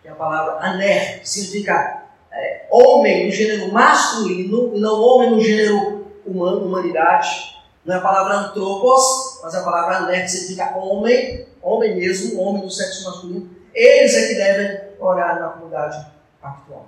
[0.00, 5.30] que é a palavra aner, que significa é, homem no gênero masculino e não homem
[5.30, 7.58] no gênero humano, humanidade.
[7.84, 12.40] Não é a palavra antropos, mas é a palavra aner, que significa homem, homem mesmo,
[12.40, 13.50] homem do sexo masculino.
[13.74, 16.06] Eles é que devem orar na comunidade
[16.40, 16.86] pactual.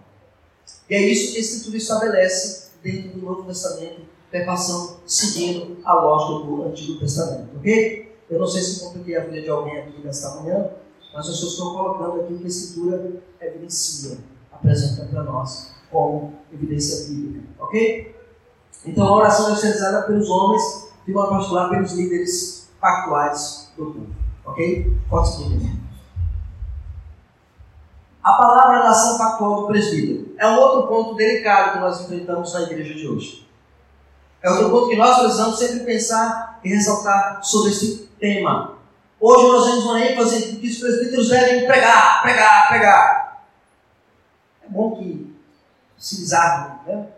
[0.89, 6.47] E é isso que a Escritura estabelece dentro do Novo Testamento, perpassando, seguindo a lógica
[6.47, 7.57] do Antigo Testamento.
[7.57, 8.17] Ok?
[8.31, 10.71] Eu não sei se compliquei a vida de alguém aqui nesta manhã,
[11.13, 14.19] mas eu só estou colocando aqui o que a Escritura evidencia
[14.53, 17.45] apresenta para nós como evidência bíblica.
[17.59, 18.15] Ok?
[18.87, 24.07] Então a oração ser realizada pelos homens, de modo particular pelos líderes pactuais do povo.
[24.45, 24.97] Ok?
[25.09, 25.81] Pode seguir.
[28.23, 32.53] A palavra da ação pactual do presbítero é um outro ponto delicado que nós enfrentamos
[32.53, 33.50] na igreja de hoje.
[34.43, 38.79] É outro ponto que nós precisamos sempre pensar e ressaltar sobre esse tema.
[39.21, 43.21] Hoje nós vemos uma ênfase que os presbíteros devem pregar, pregar, pregar
[44.71, 45.37] bom que
[45.99, 47.09] se desarmem, né?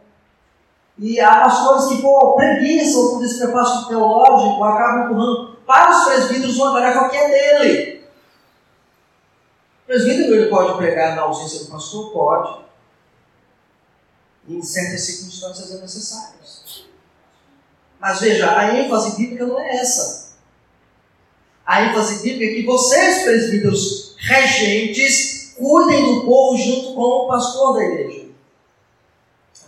[0.98, 6.56] E há pastores que, por preguiça ou por despreparo teológico, acabam empurrando para os presbíteros
[6.56, 8.04] uma tarefa que é dele.
[9.82, 12.12] O presbítero ele pode pregar na ausência do pastor?
[12.12, 12.62] Pode.
[14.48, 16.34] Em certas circunstâncias é necessário.
[18.02, 20.32] Mas veja, a ênfase bíblica não é essa.
[21.64, 27.76] A ênfase bíblica é que vocês, presbíteros regentes, cuidem do povo junto com o pastor
[27.76, 28.26] da igreja.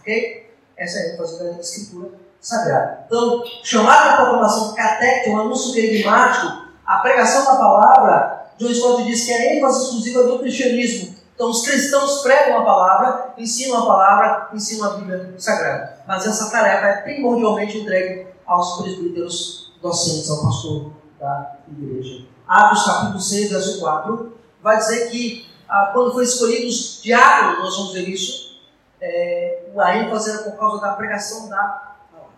[0.01, 0.51] Ok?
[0.77, 3.05] Essa é a ênfase da escritura sagrada.
[3.07, 9.27] Então, chamar a proclamação catéquita, um anúncio querigmático, a pregação da palavra, John Stott diz
[9.27, 11.14] que é a ênfase exclusiva do cristianismo.
[11.35, 15.99] Então, os cristãos pregam a palavra, ensinam a palavra, ensinam a Bíblia Sagrada.
[16.07, 22.27] Mas essa tarefa é primordialmente entregue aos presbíteros docentes, ao pastor da igreja.
[22.47, 27.93] Atos capítulo 6, verso 4, vai dizer que ah, quando foi escolhidos diáconos, nós vamos
[27.95, 28.61] ver isso,
[29.01, 32.33] é, a ênfase era por causa da pregação da palavra.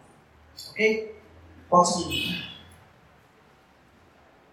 [0.71, 1.21] Ok?
[1.69, 2.57] Pode seguir.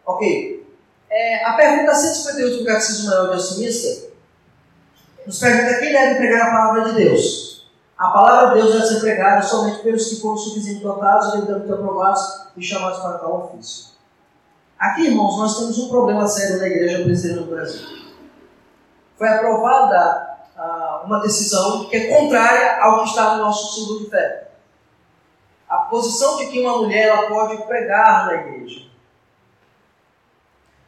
[0.05, 0.75] Ok.
[1.09, 4.12] É, a pergunta 158 do Catecismo Maior de Assimista
[5.25, 7.67] nos pergunta quem deve pregar a palavra de Deus.
[7.97, 12.47] A palavra de Deus deve ser pregada somente pelos que foram suficientemente dotados, devidamente aprovados
[12.57, 13.93] e chamados para tal ofício.
[14.77, 17.81] Aqui, irmãos, nós temos um problema sério na igreja presbiteriana do Brasil.
[19.17, 24.09] Foi aprovada ah, uma decisão que é contrária ao que está no nosso símbolo de
[24.09, 24.51] fé.
[25.69, 28.87] A posição de que uma mulher ela pode pregar na igreja.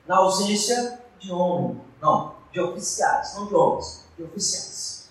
[0.06, 1.80] Na ausência de homem.
[2.02, 5.10] Não, de oficiais, não de homens, oficiais.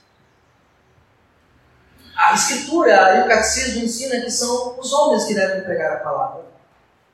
[2.16, 6.44] A Escritura e o Catecismo ensinam que são os homens que devem pregar a palavra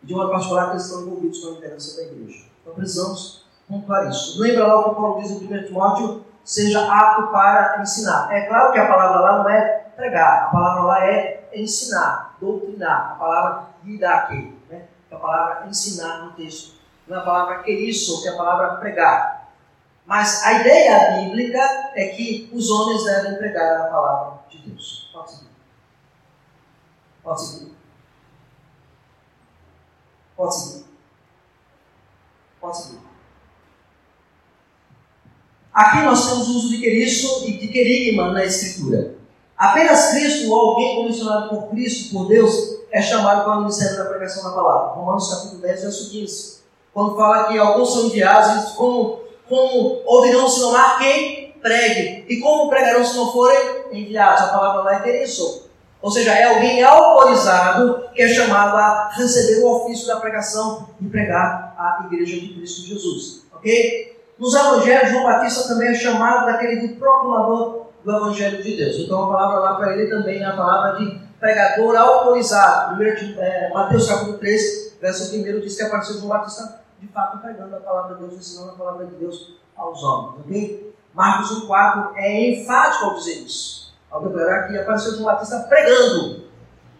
[0.03, 2.45] de uma pastoral que estão envolvidos com a liderança da igreja.
[2.61, 4.41] Então precisamos pontuar isso.
[4.41, 8.33] Lembra lá o que Paulo diz em 1 Timóteo, seja apto para ensinar.
[8.33, 13.13] É claro que a palavra lá não é pregar, a palavra lá é ensinar, doutrinar,
[13.13, 14.85] a palavra didaque, né?
[15.11, 16.79] a palavra ensinar no texto.
[17.07, 19.40] Não é a palavra querisso, que é a palavra pregar.
[20.11, 25.09] Mas a ideia bíblica é que os homens devem pregar a palavra de Deus.
[25.13, 25.51] Pode seguir.
[27.23, 27.75] Pode seguir.
[30.37, 30.85] Pode seguir.
[32.61, 33.01] Pode seguir.
[35.73, 39.15] Aqui nós temos o uso de queriço e de querigma na Escritura.
[39.57, 44.07] Apenas Cristo ou alguém comissionado por Cristo, por Deus, é chamado para o ministério da
[44.07, 44.95] pregação da palavra.
[44.95, 46.63] Romanos capítulo 10, verso 15.
[46.93, 52.25] Quando fala que alguns são enviados, como, como ouvirão se não há quem pregue?
[52.29, 53.59] E como pregarão se não forem
[53.93, 54.43] enviados?
[54.43, 55.69] A palavra lá é queriço.
[56.01, 61.05] Ou seja, é alguém autorizado que é chamado a receber o ofício da pregação e
[61.07, 63.43] pregar a igreja de Cristo Jesus.
[63.53, 64.19] Ok?
[64.39, 68.97] Nos evangelhos, João Batista também é chamado daquele de proclamador do evangelho de Deus.
[69.01, 72.97] Então a palavra lá para ele também é a palavra de pregador autorizado.
[72.97, 77.77] Primeiro, é, Mateus capítulo 3, verso 1 diz que apareceu João Batista de fato pregando
[77.77, 80.41] a palavra de Deus, ensinando a palavra de Deus aos homens.
[80.45, 80.95] Ok?
[81.15, 86.45] Marcos 1,4 é enfático ao dizer isso ao declarar que apareceu João Batista pregando.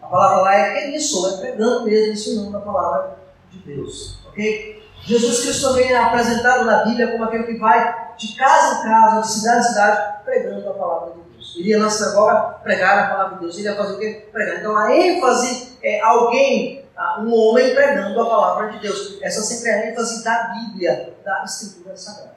[0.01, 3.17] A palavra lá é que isso, é pregando mesmo, ensinando a palavra
[3.51, 4.19] de Deus.
[4.27, 4.81] Ok?
[5.03, 9.21] Jesus Cristo também é apresentado na Bíblia como aquele que vai de casa em casa,
[9.21, 11.55] de cidade em cidade, pregando a palavra de Deus.
[11.57, 13.57] Ele ia na sinagoga pregar a palavra de Deus.
[13.57, 14.27] Ele ia fazer o quê?
[14.31, 14.59] Pregar.
[14.59, 16.85] Então a ênfase é alguém,
[17.19, 19.21] um homem pregando a palavra de Deus.
[19.21, 22.35] Essa sempre é a ênfase da Bíblia, da Escritura Sagrada.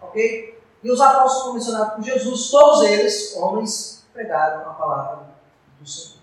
[0.00, 0.58] Ok?
[0.82, 5.26] E os apóstolos mencionados por Jesus, todos eles, homens pregaram a palavra
[5.78, 6.18] do Senhor.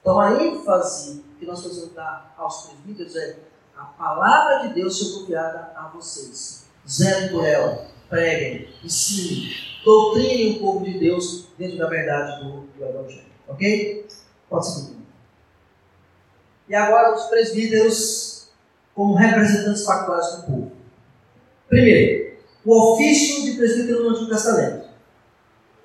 [0.00, 3.36] Então a ênfase que nós precisamos dar aos presbíteros é
[3.76, 6.66] a palavra de Deus ser confiada a vocês.
[6.88, 9.52] Zelem por ela, preguem, ensinem,
[9.84, 13.26] doutrinem o povo de Deus dentro da verdade do, do Evangelho.
[13.48, 14.06] Ok?
[14.48, 15.01] Pode seguir.
[16.72, 18.46] E agora os presbíteros
[18.94, 20.72] como representantes factuais do povo.
[21.68, 22.32] Primeiro,
[22.64, 24.88] o ofício de presbítero no Antigo Testamento.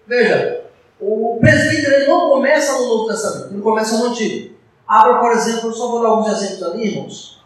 [0.08, 0.64] Veja,
[0.98, 4.56] o presbítero não começa no Novo Testamento, ele começa no Antigo.
[4.88, 7.44] Abra, por exemplo, eu só vou dar alguns exemplos ali, irmãos,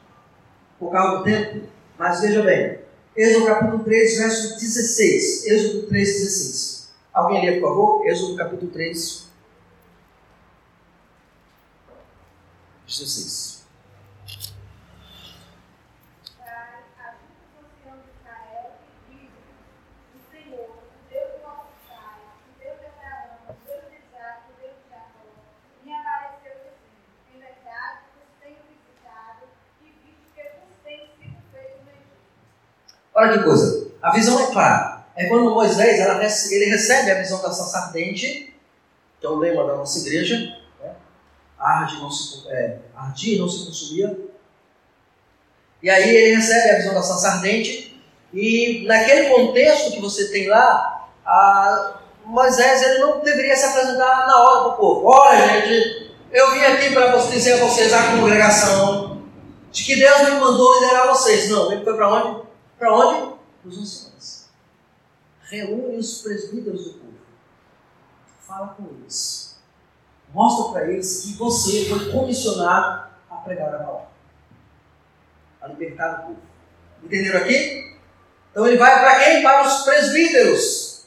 [0.79, 1.61] por causa do tempo,
[1.97, 2.77] mas veja bem.
[3.17, 5.47] Êxodo capítulo 3, verso 16.
[5.47, 6.91] Êxodo 3, 16.
[7.11, 8.07] Alguém lê, por favor?
[8.07, 9.30] Êxodo capítulo 3,
[12.91, 13.61] 16.
[33.13, 33.91] Olha que coisa.
[34.01, 35.05] A visão é clara.
[35.15, 35.99] É quando Moisés
[36.51, 38.53] ele recebe a visão da sarça ardente,
[39.19, 40.60] que é o lema da nossa igreja.
[41.61, 44.19] Arde, não se, é, ardia e não se consumia.
[45.83, 48.01] E aí ele recebe a visão da sarça ardente.
[48.33, 51.07] E naquele contexto que você tem lá,
[52.25, 55.07] Moisés ele não deveria se apresentar na hora para o povo.
[55.07, 59.21] Olha, gente, eu vim aqui para dizer a vocês, a congregação,
[59.71, 61.49] de que Deus me mandou liderar vocês.
[61.49, 62.47] Não, ele foi para onde?
[62.79, 63.33] Para onde?
[63.65, 64.49] Os anciões.
[65.49, 67.13] Reúne os presbíteros do povo.
[68.39, 69.50] Fala com eles.
[70.33, 74.07] Mostra para eles que você foi comissionado a pregar a palavra.
[75.61, 76.37] A libertar o povo.
[77.03, 77.97] Entenderam aqui?
[78.51, 79.43] Então ele vai para quem?
[79.43, 81.05] Para os presbíteros.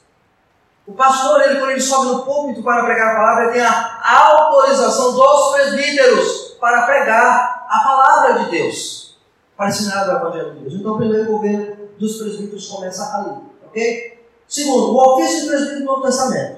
[0.86, 4.02] O pastor, ele, quando ele sobe no púlpito para pregar a palavra, ele tem a
[4.02, 9.04] autorização dos presbíteros para pregar a palavra de Deus
[9.56, 10.74] para ensinar o Evangelho de Deus.
[10.74, 14.26] Então, o primeiro governo dos presbíteros começa ali, ok?
[14.48, 16.53] Segundo, o ofício de presbítero do Novo Testamento.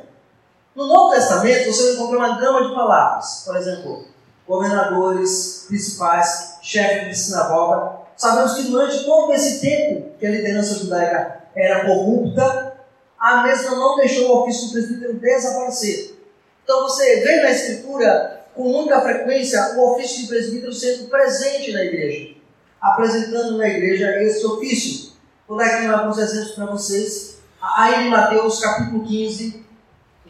[0.76, 3.44] No Novo Testamento, você vai encontrar uma gama de palavras.
[3.46, 4.04] Por exemplo,
[4.46, 8.00] governadores, principais, chefes de sinagoga.
[8.14, 12.74] Sabemos que durante todo esse tempo que a liderança judaica era corrupta,
[13.18, 16.14] a mesma não deixou o ofício do presbítero desaparecer.
[16.62, 21.84] Então você vê na Escritura, com muita frequência, o ofício de presbítero sendo presente na
[21.84, 22.34] igreja,
[22.78, 25.12] apresentando na igreja esse ofício.
[25.48, 27.36] Vou dar aqui alguns exemplos para vocês.
[27.62, 29.65] Aí em Mateus capítulo 15,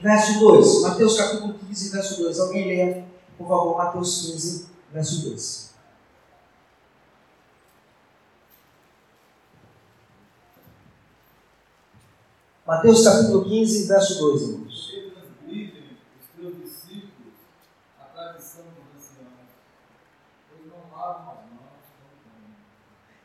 [0.01, 0.83] verso 2.
[0.83, 2.41] Mateus capítulo 15, verso 2.
[2.41, 3.05] Alguém leia,
[3.39, 5.67] por favor, Mateus 15, verso 2.
[12.67, 14.97] Mateus capítulo 15, verso 2, irmãos.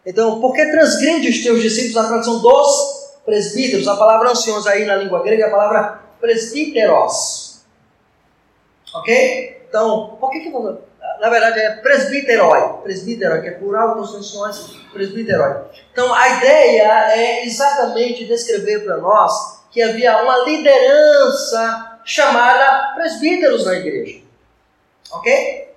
[0.04, 3.88] Então, por que transgride os teus discípulos a tradição dos presbíteros?
[3.88, 7.64] A palavra anciões aí na língua grega é a palavra presbíteros.
[8.94, 9.66] Ok?
[9.68, 14.50] Então, por que que na verdade é presbiteroi, presbiteroi, que é plural, então são
[14.94, 15.66] presbiteroi.
[15.92, 23.74] Então, a ideia é exatamente descrever para nós que havia uma liderança chamada presbíteros na
[23.76, 24.22] igreja.
[25.12, 25.74] Ok?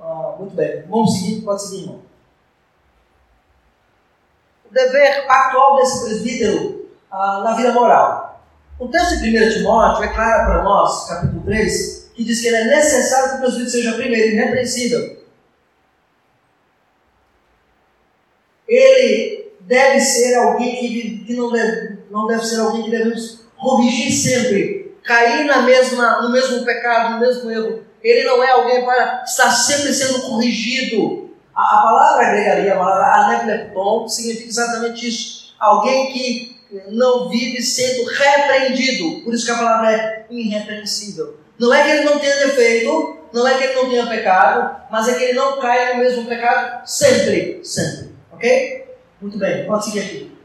[0.00, 0.82] Ah, muito bem.
[0.88, 2.08] Vamos seguir, pode seguir, irmão
[4.70, 8.27] o dever atual desse presbítero ah, na vida moral.
[8.78, 12.64] O texto de 1 Timóteo é claro para nós, capítulo 3, que diz que é
[12.64, 15.18] necessário que o presbítero seja primeiro irrepreensível.
[18.68, 24.12] Ele deve ser alguém que, que não, deve, não deve ser alguém que devemos corrigir
[24.12, 27.82] sempre, cair na mesma, no mesmo pecado, no mesmo erro.
[28.00, 32.78] Ele não é alguém para estar sempre sendo corrigido, a, a palavra grega ali, a
[32.78, 35.52] palavra aneklepton, significa exatamente isso.
[35.58, 36.57] Alguém que
[36.90, 39.22] não vive sendo repreendido.
[39.22, 41.36] Por isso que a palavra é irrepreensível.
[41.58, 45.08] Não é que ele não tenha defeito, não é que ele não tenha pecado, mas
[45.08, 48.14] é que ele não cai no mesmo pecado sempre, sempre.
[48.32, 48.96] Ok?
[49.20, 50.38] Muito bem, pode seguir aqui.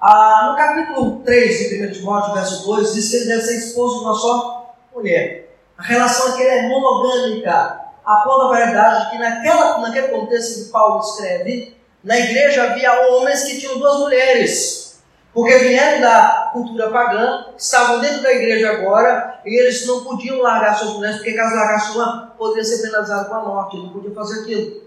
[0.00, 3.98] Ah, no capítulo 3 de 1 Timóteo, verso 2, diz que ele deve ser esposo
[3.98, 5.56] de uma só mulher.
[5.76, 11.75] A relação aqui é monogâmica aponta a verdade que naquela, naquele contexto que Paulo escreve,
[12.06, 15.00] na igreja havia homens que tinham duas mulheres,
[15.34, 20.78] porque vieram da cultura pagã, estavam dentro da igreja agora, e eles não podiam largar
[20.78, 24.42] suas mulheres, porque caso largasse uma, poderia ser penalizado com a morte, não podia fazer
[24.42, 24.82] aquilo.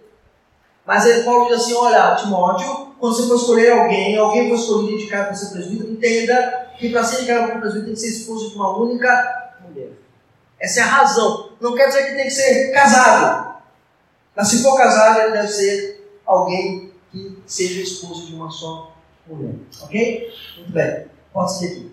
[0.86, 4.94] Mas ele, Paulo diz assim: olha, Timóteo, quando você for escolher alguém, alguém for escolher
[4.94, 8.50] indicado para ser presbítero, entenda que para ser indicado para presbítero tem que ser esposo
[8.50, 9.90] de uma única mulher.
[10.58, 11.50] Essa é a razão.
[11.60, 13.56] Não quer dizer que tem que ser casado.
[14.34, 16.89] Mas se for casado, ele deve ser alguém
[17.50, 18.96] seja esposo de uma só
[19.28, 19.56] mulher.
[19.82, 20.34] Ok?
[20.58, 21.06] Muito bem.
[21.34, 21.92] Pode seguir.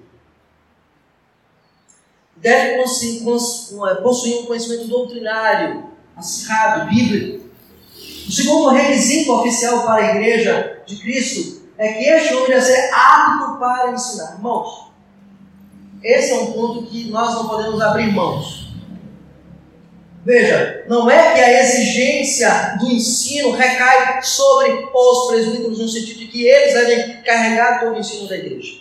[2.37, 7.47] Deve é, possuir um conhecimento doutrinário, acirrado, bíblico.
[8.29, 12.91] O segundo requisito oficial para a igreja de Cristo é que este homem deve ser
[12.93, 14.35] apto para ensinar.
[14.35, 14.91] Irmãos,
[16.03, 18.66] esse é um ponto que nós não podemos abrir mãos.
[20.27, 26.27] Veja, não é que a exigência do ensino recai sobre os presbíteros no sentido de
[26.27, 28.81] que eles devem carregar todo o ensino da igreja.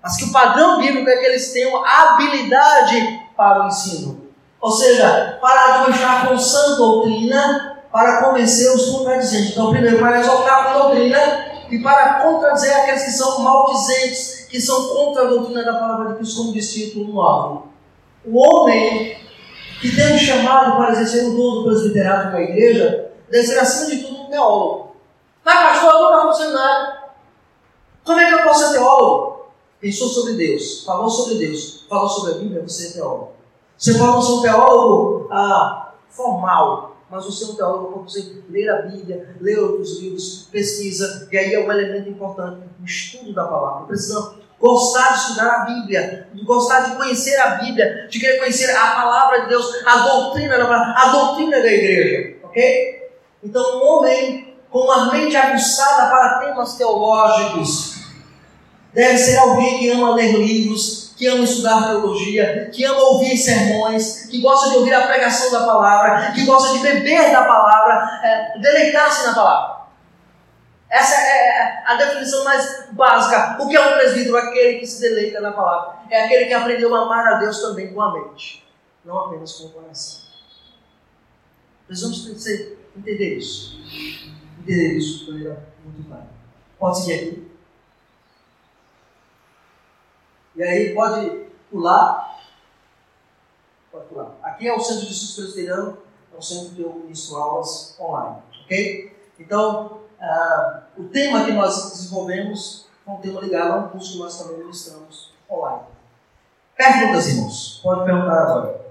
[0.00, 4.28] Mas que o padrão bíblico é que eles tenham habilidade para o ensino.
[4.60, 9.50] Ou seja, para administrar com sã doutrina, para convencer os contradizentes.
[9.50, 11.18] Então, primeiro, para exaltar com doutrina
[11.68, 16.14] e para contradizer aqueles que são maldizentes, que são contra a doutrina da palavra de
[16.18, 17.64] Cristo, como diz Tito 9.
[18.24, 19.20] O homem
[19.82, 24.04] que um chamado para exercer o dom do presbiterato na igreja deve ser, acima de
[24.04, 24.96] tudo, um teólogo.
[25.44, 27.02] Mas, pastor, eu nunca vou ser nada.
[28.04, 29.46] Como é que eu posso ser teólogo?
[29.80, 33.32] Pensou sobre Deus, falou sobre Deus, falou sobre a Bíblia, você é teólogo.
[33.76, 38.68] Você pode ser um teólogo ah, formal, mas você é um teólogo para você ler
[38.68, 43.44] a Bíblia, ler outros livros, pesquisa, e aí é um elemento importante, o estudo da
[43.44, 43.88] palavra.
[43.88, 48.70] Precisamos gostar de estudar a Bíblia, de gostar de conhecer a Bíblia, de querer conhecer
[48.70, 53.10] a palavra de Deus, a doutrina da palavra, a doutrina da igreja, ok?
[53.42, 58.02] Então, um homem com uma mente aguçada para temas teológicos
[58.94, 64.26] deve ser alguém que ama ler livros, que ama estudar teologia, que ama ouvir sermões,
[64.30, 68.58] que gosta de ouvir a pregação da palavra, que gosta de beber da palavra, é,
[68.60, 69.71] deleitar-se na palavra.
[70.92, 73.56] Essa é a definição mais básica.
[73.58, 74.36] O que é um presbítero?
[74.36, 76.00] Aquele que se deleita na palavra.
[76.10, 78.70] É aquele que aprendeu a amar a Deus também com a mente,
[79.02, 80.20] não apenas com o coração.
[81.86, 82.26] Precisamos
[82.94, 83.80] entender isso.
[84.60, 86.28] Entender isso de maneira muito clara.
[86.78, 87.52] Pode seguir aqui.
[90.56, 92.38] E aí pode pular.
[93.90, 94.32] Pode pular.
[94.42, 95.98] Aqui é o Centro de Estudos Presbiteriano,
[96.34, 98.42] é um centro que eu ministro aulas online.
[98.64, 99.16] Ok?
[99.38, 104.18] Então, uh, o tema que nós desenvolvemos é um tema ligado a um curso que
[104.18, 105.82] nós também ministramos online.
[106.76, 107.80] Perguntas, irmãos?
[107.82, 108.82] Pode perguntar agora.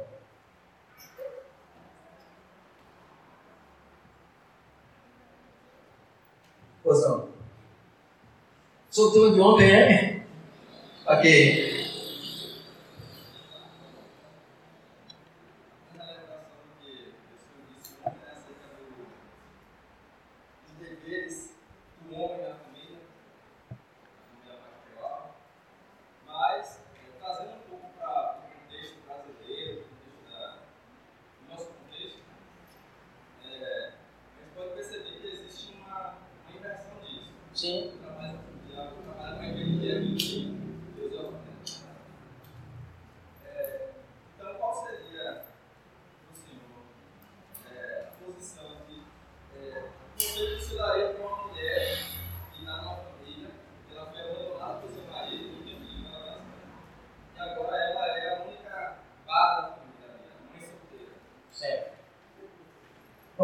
[6.83, 7.29] Pois não.
[8.89, 10.23] Sou o tema de ontem, é?
[11.07, 11.70] Ok.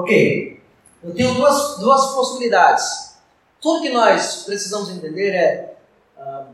[0.08, 0.64] Ok.
[1.04, 3.18] Eu tenho duas, duas possibilidades.
[3.60, 5.76] Tudo que nós precisamos entender é
[6.18, 6.46] ah,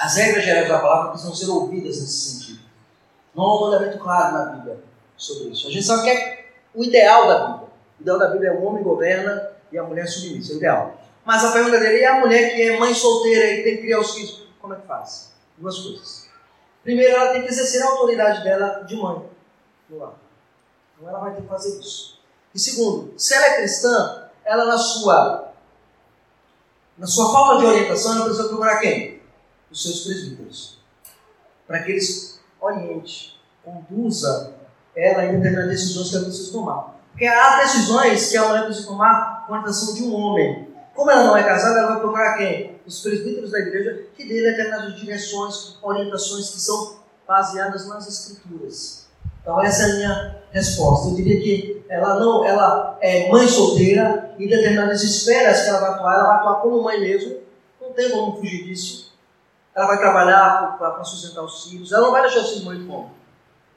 [0.00, 2.58] as regras gerais da palavra precisam ser ouvidas nesse sentido.
[3.32, 4.80] Não há um mandamento claro na Bíblia
[5.16, 5.68] sobre isso.
[5.68, 7.68] A gente sabe que é o ideal da Bíblia.
[7.98, 11.00] O ideal da Bíblia é o homem governa e a mulher submissa, é o ideal.
[11.24, 14.00] Mas a pergunta dele é a mulher que é mãe solteira e tem que criar
[14.00, 15.32] os filhos, como é que faz?
[15.56, 16.28] Duas coisas.
[16.82, 19.22] Primeiro, ela tem que exercer a autoridade dela de mãe
[19.88, 20.14] no lar.
[20.96, 22.15] Então ela vai ter que fazer isso.
[22.56, 25.52] E segundo, se ela é cristã, ela na sua
[26.96, 29.20] na sua falta de orientação, ela precisa procurar quem?
[29.70, 30.78] Os seus presbíteros.
[31.66, 34.54] Para que eles oriente, conduza
[34.96, 36.94] ela em determinadas decisões que ela precisa tomar.
[37.10, 40.74] Porque há decisões que a mulher precisa tomar com a orientação de um homem.
[40.94, 42.80] Como ela não é casada, ela vai procurar quem?
[42.86, 49.05] Os presbíteros da igreja que dê determinadas direções, orientações que são baseadas nas escrituras.
[49.46, 51.08] Então essa é a minha resposta.
[51.10, 55.90] Eu diria que ela não, ela é mãe solteira e determinadas esferas que ela vai
[55.90, 57.36] atuar, ela vai atuar como mãe mesmo.
[57.80, 59.14] Não tem como fugir disso.
[59.72, 61.92] Ela vai trabalhar para sustentar os filhos.
[61.92, 63.10] Ela não vai deixar os filhos morrer de fome.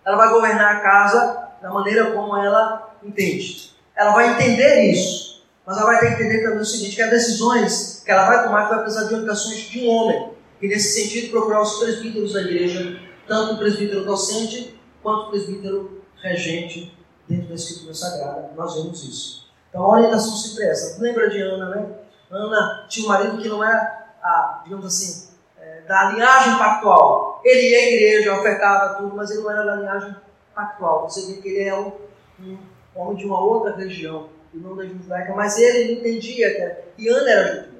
[0.03, 3.75] Ela vai governar a casa da maneira como ela entende.
[3.95, 5.43] Ela vai entender isso.
[5.67, 8.43] Mas ela vai ter que entender também o seguinte, que as decisões que ela vai
[8.43, 10.31] tomar que vai precisar de orientações de um homem.
[10.59, 16.97] E nesse sentido procurar os presbíteros da igreja, tanto o presbítero docente quanto presbítero regente
[17.27, 18.51] dentro da Escritura Sagrada.
[18.55, 19.49] Nós vemos isso.
[19.69, 21.01] Então a orientação sempre é essa.
[21.01, 21.95] Lembra de Ana, né?
[22.31, 25.29] Ana tinha um marido que não era, a, digamos assim,
[25.59, 27.41] é, da linhagem pactual.
[27.43, 30.15] Ele ia à igreja, ofertava tudo, mas ele não era da linhagem
[30.53, 31.09] pactual.
[31.09, 31.91] Você vê que ele é um,
[32.39, 32.57] um
[32.95, 37.07] homem de uma outra região, e não da judaica, mas ele entendia que, era, que
[37.07, 37.79] Ana era judia.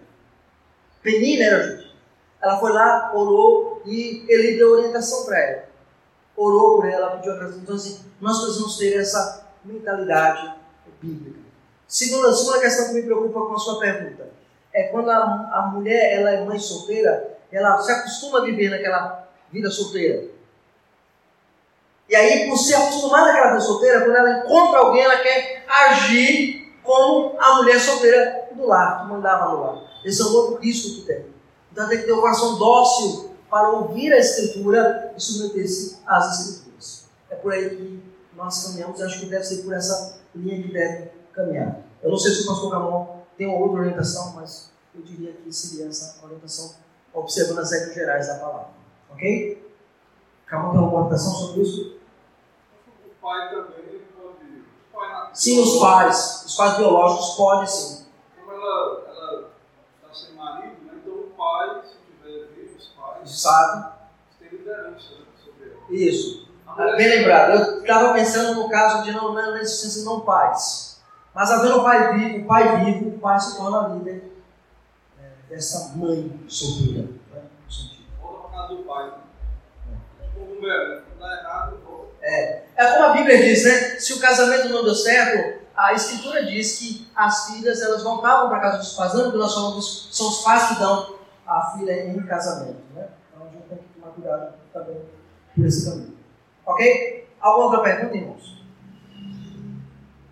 [1.02, 1.90] Penina era judia.
[2.42, 5.69] Ela foi lá, orou e ele deu orientação para ela
[6.40, 7.60] orou por ela, pediu oração.
[7.60, 10.56] Então, assim, nós precisamos ter essa mentalidade
[11.02, 11.40] bíblica.
[11.88, 14.30] Segunda, segunda questão que me preocupa com a sua pergunta
[14.72, 19.28] é quando a, a mulher ela é mãe solteira, ela se acostuma a viver naquela
[19.52, 20.30] vida solteira.
[22.08, 26.74] E aí, por se acostumar naquela vida solteira, quando ela encontra alguém, ela quer agir
[26.84, 30.02] como a mulher solteira do lar, que mandava no lar.
[30.06, 31.26] Esse é um outro risco que tem.
[31.72, 37.06] Então tem que ter um coração dócil para ouvir a Escritura e submeter-se às Escrituras.
[37.30, 38.04] É por aí que
[38.36, 41.82] nós caminhamos, acho que deve ser por essa linha que deve caminhar.
[42.02, 45.88] Eu não sei se o pastor Ramon tem outra orientação, mas eu diria que seria
[45.88, 46.76] essa orientação
[47.14, 48.70] observando as regras gerais da palavra.
[49.10, 49.74] Ok?
[50.46, 52.00] Ramon tem alguma orientação sobre isso?
[53.06, 54.02] O pai também
[54.92, 55.40] pode.
[55.40, 56.44] Sim, os pais.
[56.46, 58.06] Os pais biológicos podem sim.
[58.40, 59.50] Como ela
[59.96, 60.94] está sem marido, né?
[61.02, 61.82] então o pai
[63.40, 64.00] sabe.
[65.90, 66.48] Isso.
[66.96, 67.52] Bem lembrado.
[67.52, 71.02] Eu estava pensando no caso de não, não existência não pais.
[71.34, 74.32] Mas havendo o pai vivo, o pai vivo, o pai se torna líder
[75.20, 77.08] é, dessa mãe solteira.
[77.34, 77.42] Né?
[78.22, 79.14] Volta para casa do pai.
[80.36, 81.78] Como é, não errado,
[82.22, 82.64] é.
[82.76, 84.00] é como a Bíblia diz, né?
[84.00, 88.60] Se o casamento não deu certo, a Escritura diz que as filhas elas voltavam para
[88.60, 89.14] casa dos pais.
[89.14, 91.16] Lembra que nós falamos são os pais que dão
[91.48, 92.82] a filha em casamento.
[92.94, 93.08] Né?
[94.22, 96.18] curado também por tá esse caminho.
[96.66, 97.28] Ok?
[97.40, 98.64] Alguma outra pergunta, irmãos?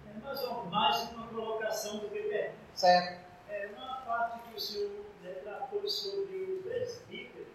[0.08, 2.52] É mais uma, mais uma colocação do Pepe.
[2.74, 3.26] Certo.
[3.50, 4.92] É uma parte que o senhor
[5.24, 7.48] retratou sobre o presbítero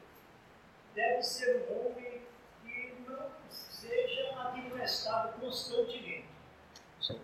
[0.95, 2.22] deve ser um homem
[2.62, 6.26] que não seja admoestado constantemente.
[7.01, 7.20] Sim.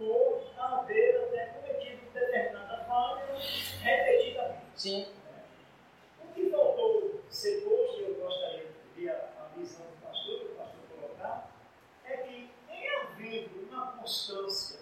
[0.00, 3.38] Ou haver até cometido determinada falha
[3.82, 4.64] repetidamente.
[4.74, 5.06] Sim.
[6.22, 6.73] O que não
[7.34, 11.50] ser posto, eu gostaria de ver a, a visão do pastor, que o pastor colocar,
[12.04, 14.78] é que em havendo uma constância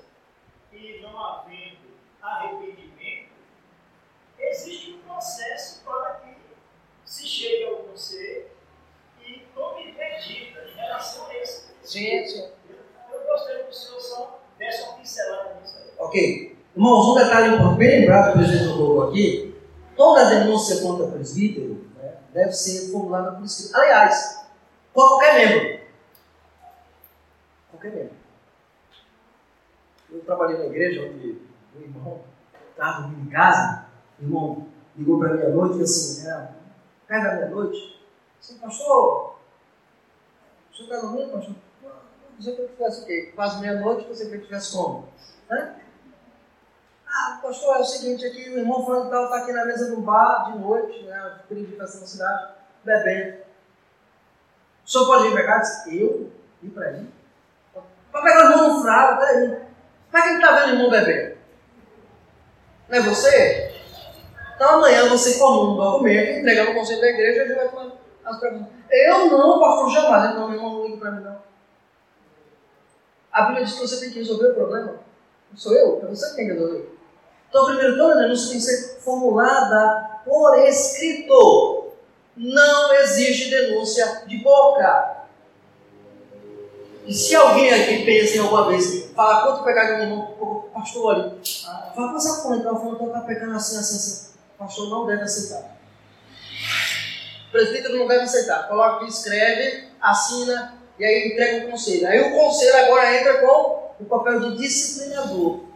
[0.70, 3.32] e não havendo arrependimento,
[4.38, 6.36] existe um processo para que
[7.06, 8.50] se chegue ao conselho
[9.26, 11.72] e tome medida em relação a esse.
[11.82, 12.50] Sim, sim.
[13.10, 15.90] Eu gostaria que o senhor só desse uma pincelada nisso aí.
[15.98, 16.58] Ok.
[16.76, 19.54] Irmãos, um detalhe importante, bem lembrado que o presidente colocou aqui,
[19.96, 21.91] toda denúncia contra presbítero
[22.32, 23.76] deve ser formulada por escrito.
[23.76, 24.46] Aliás,
[24.92, 25.80] qualquer membro.
[27.70, 28.16] Qualquer membro.
[30.10, 31.40] Eu trabalhei na igreja onde
[31.74, 32.22] o irmão
[32.70, 33.86] estava dormindo em casa,
[34.18, 36.54] o irmão ligou para mim à noite e assim, era
[37.06, 38.06] perto da meia-noite,
[38.38, 39.36] assim, pastor,
[40.70, 41.54] o senhor está dormindo, pastor?
[41.82, 43.32] Não, não dizer que eu tivesse o quê?
[43.34, 45.08] Quase meia-noite, você que eu tivesse como?
[45.48, 45.81] Né?
[47.42, 50.50] Pastor, é o seguinte, aqui o irmão falando tal está aqui na mesa do bar
[50.50, 51.40] de noite, né?
[51.48, 52.54] Festa na cidade,
[52.84, 53.38] bebendo.
[54.84, 55.58] O senhor pode cá?
[55.58, 56.30] Disse, eu?
[56.62, 57.06] Ir para aí?
[58.10, 59.48] Para pegar o irmão no fraco, peraí.
[60.10, 61.36] Como é que ele está vendo o irmão bebendo?
[62.88, 63.72] Não é você?
[64.54, 67.68] Então amanhã você comum um documento, entrega no conselho da igreja e a gente vai
[67.68, 67.92] tomar
[68.24, 68.72] as perguntas.
[68.90, 70.24] Eu não, pastor, jamais.
[70.24, 71.42] Ele, não, meu irmão, não liga para mim, não.
[73.32, 75.00] A Bíblia diz que você tem que resolver o problema.
[75.50, 77.01] Não sou eu, é você que tem que resolver.
[77.52, 81.92] Então, primeiro, toda denúncia tem que ser formulada por escrito.
[82.34, 85.26] Não existe denúncia de boca.
[87.06, 91.40] E se alguém aqui pensa em alguma vez, fala quanto pegar de irmão, pastor ali,
[91.94, 94.32] fala, mas a conta, o fulano está pegando assim, assim, assim.
[94.56, 95.76] Pastor não deve aceitar.
[97.48, 98.66] O presbítero não deve aceitar.
[98.66, 102.08] Coloca aqui, escreve, assina e aí entrega o conselho.
[102.08, 105.71] Aí o conselho agora entra com o papel de disciplinador.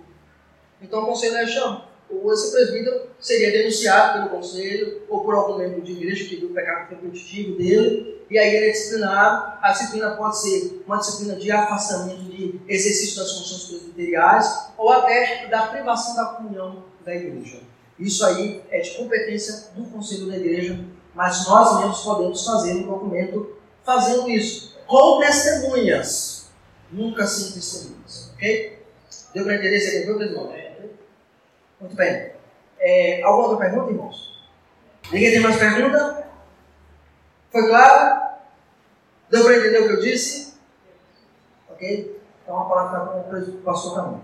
[0.81, 1.85] Então o conselho é chama.
[2.09, 6.51] Ou esse presbítero seria denunciado pelo conselho ou por algum membro de igreja que viu
[6.51, 9.59] o pecado repetitivo dele, e aí ele é disciplinado.
[9.61, 15.49] A disciplina pode ser uma disciplina de afastamento de exercício das funções presbiteriais ou até
[15.49, 17.61] da privação da comunhão da igreja.
[17.99, 20.79] Isso aí é de competência do conselho da igreja,
[21.14, 26.49] mas nós mesmos podemos fazer um documento fazendo isso, com testemunhas,
[26.91, 28.31] nunca sem testemunhas.
[28.35, 28.79] Ok?
[29.35, 30.66] Deu para entender esse aqui, irmão?
[31.81, 32.33] Muito bem.
[32.79, 34.49] É, alguma outra pergunta, irmãos?
[35.12, 36.27] Ninguém tem mais pergunta?
[37.51, 38.37] Foi claro?
[39.31, 40.55] Deu para entender o que eu disse?
[41.70, 42.20] Ok?
[42.43, 44.20] Então a palavra está com o pastor também.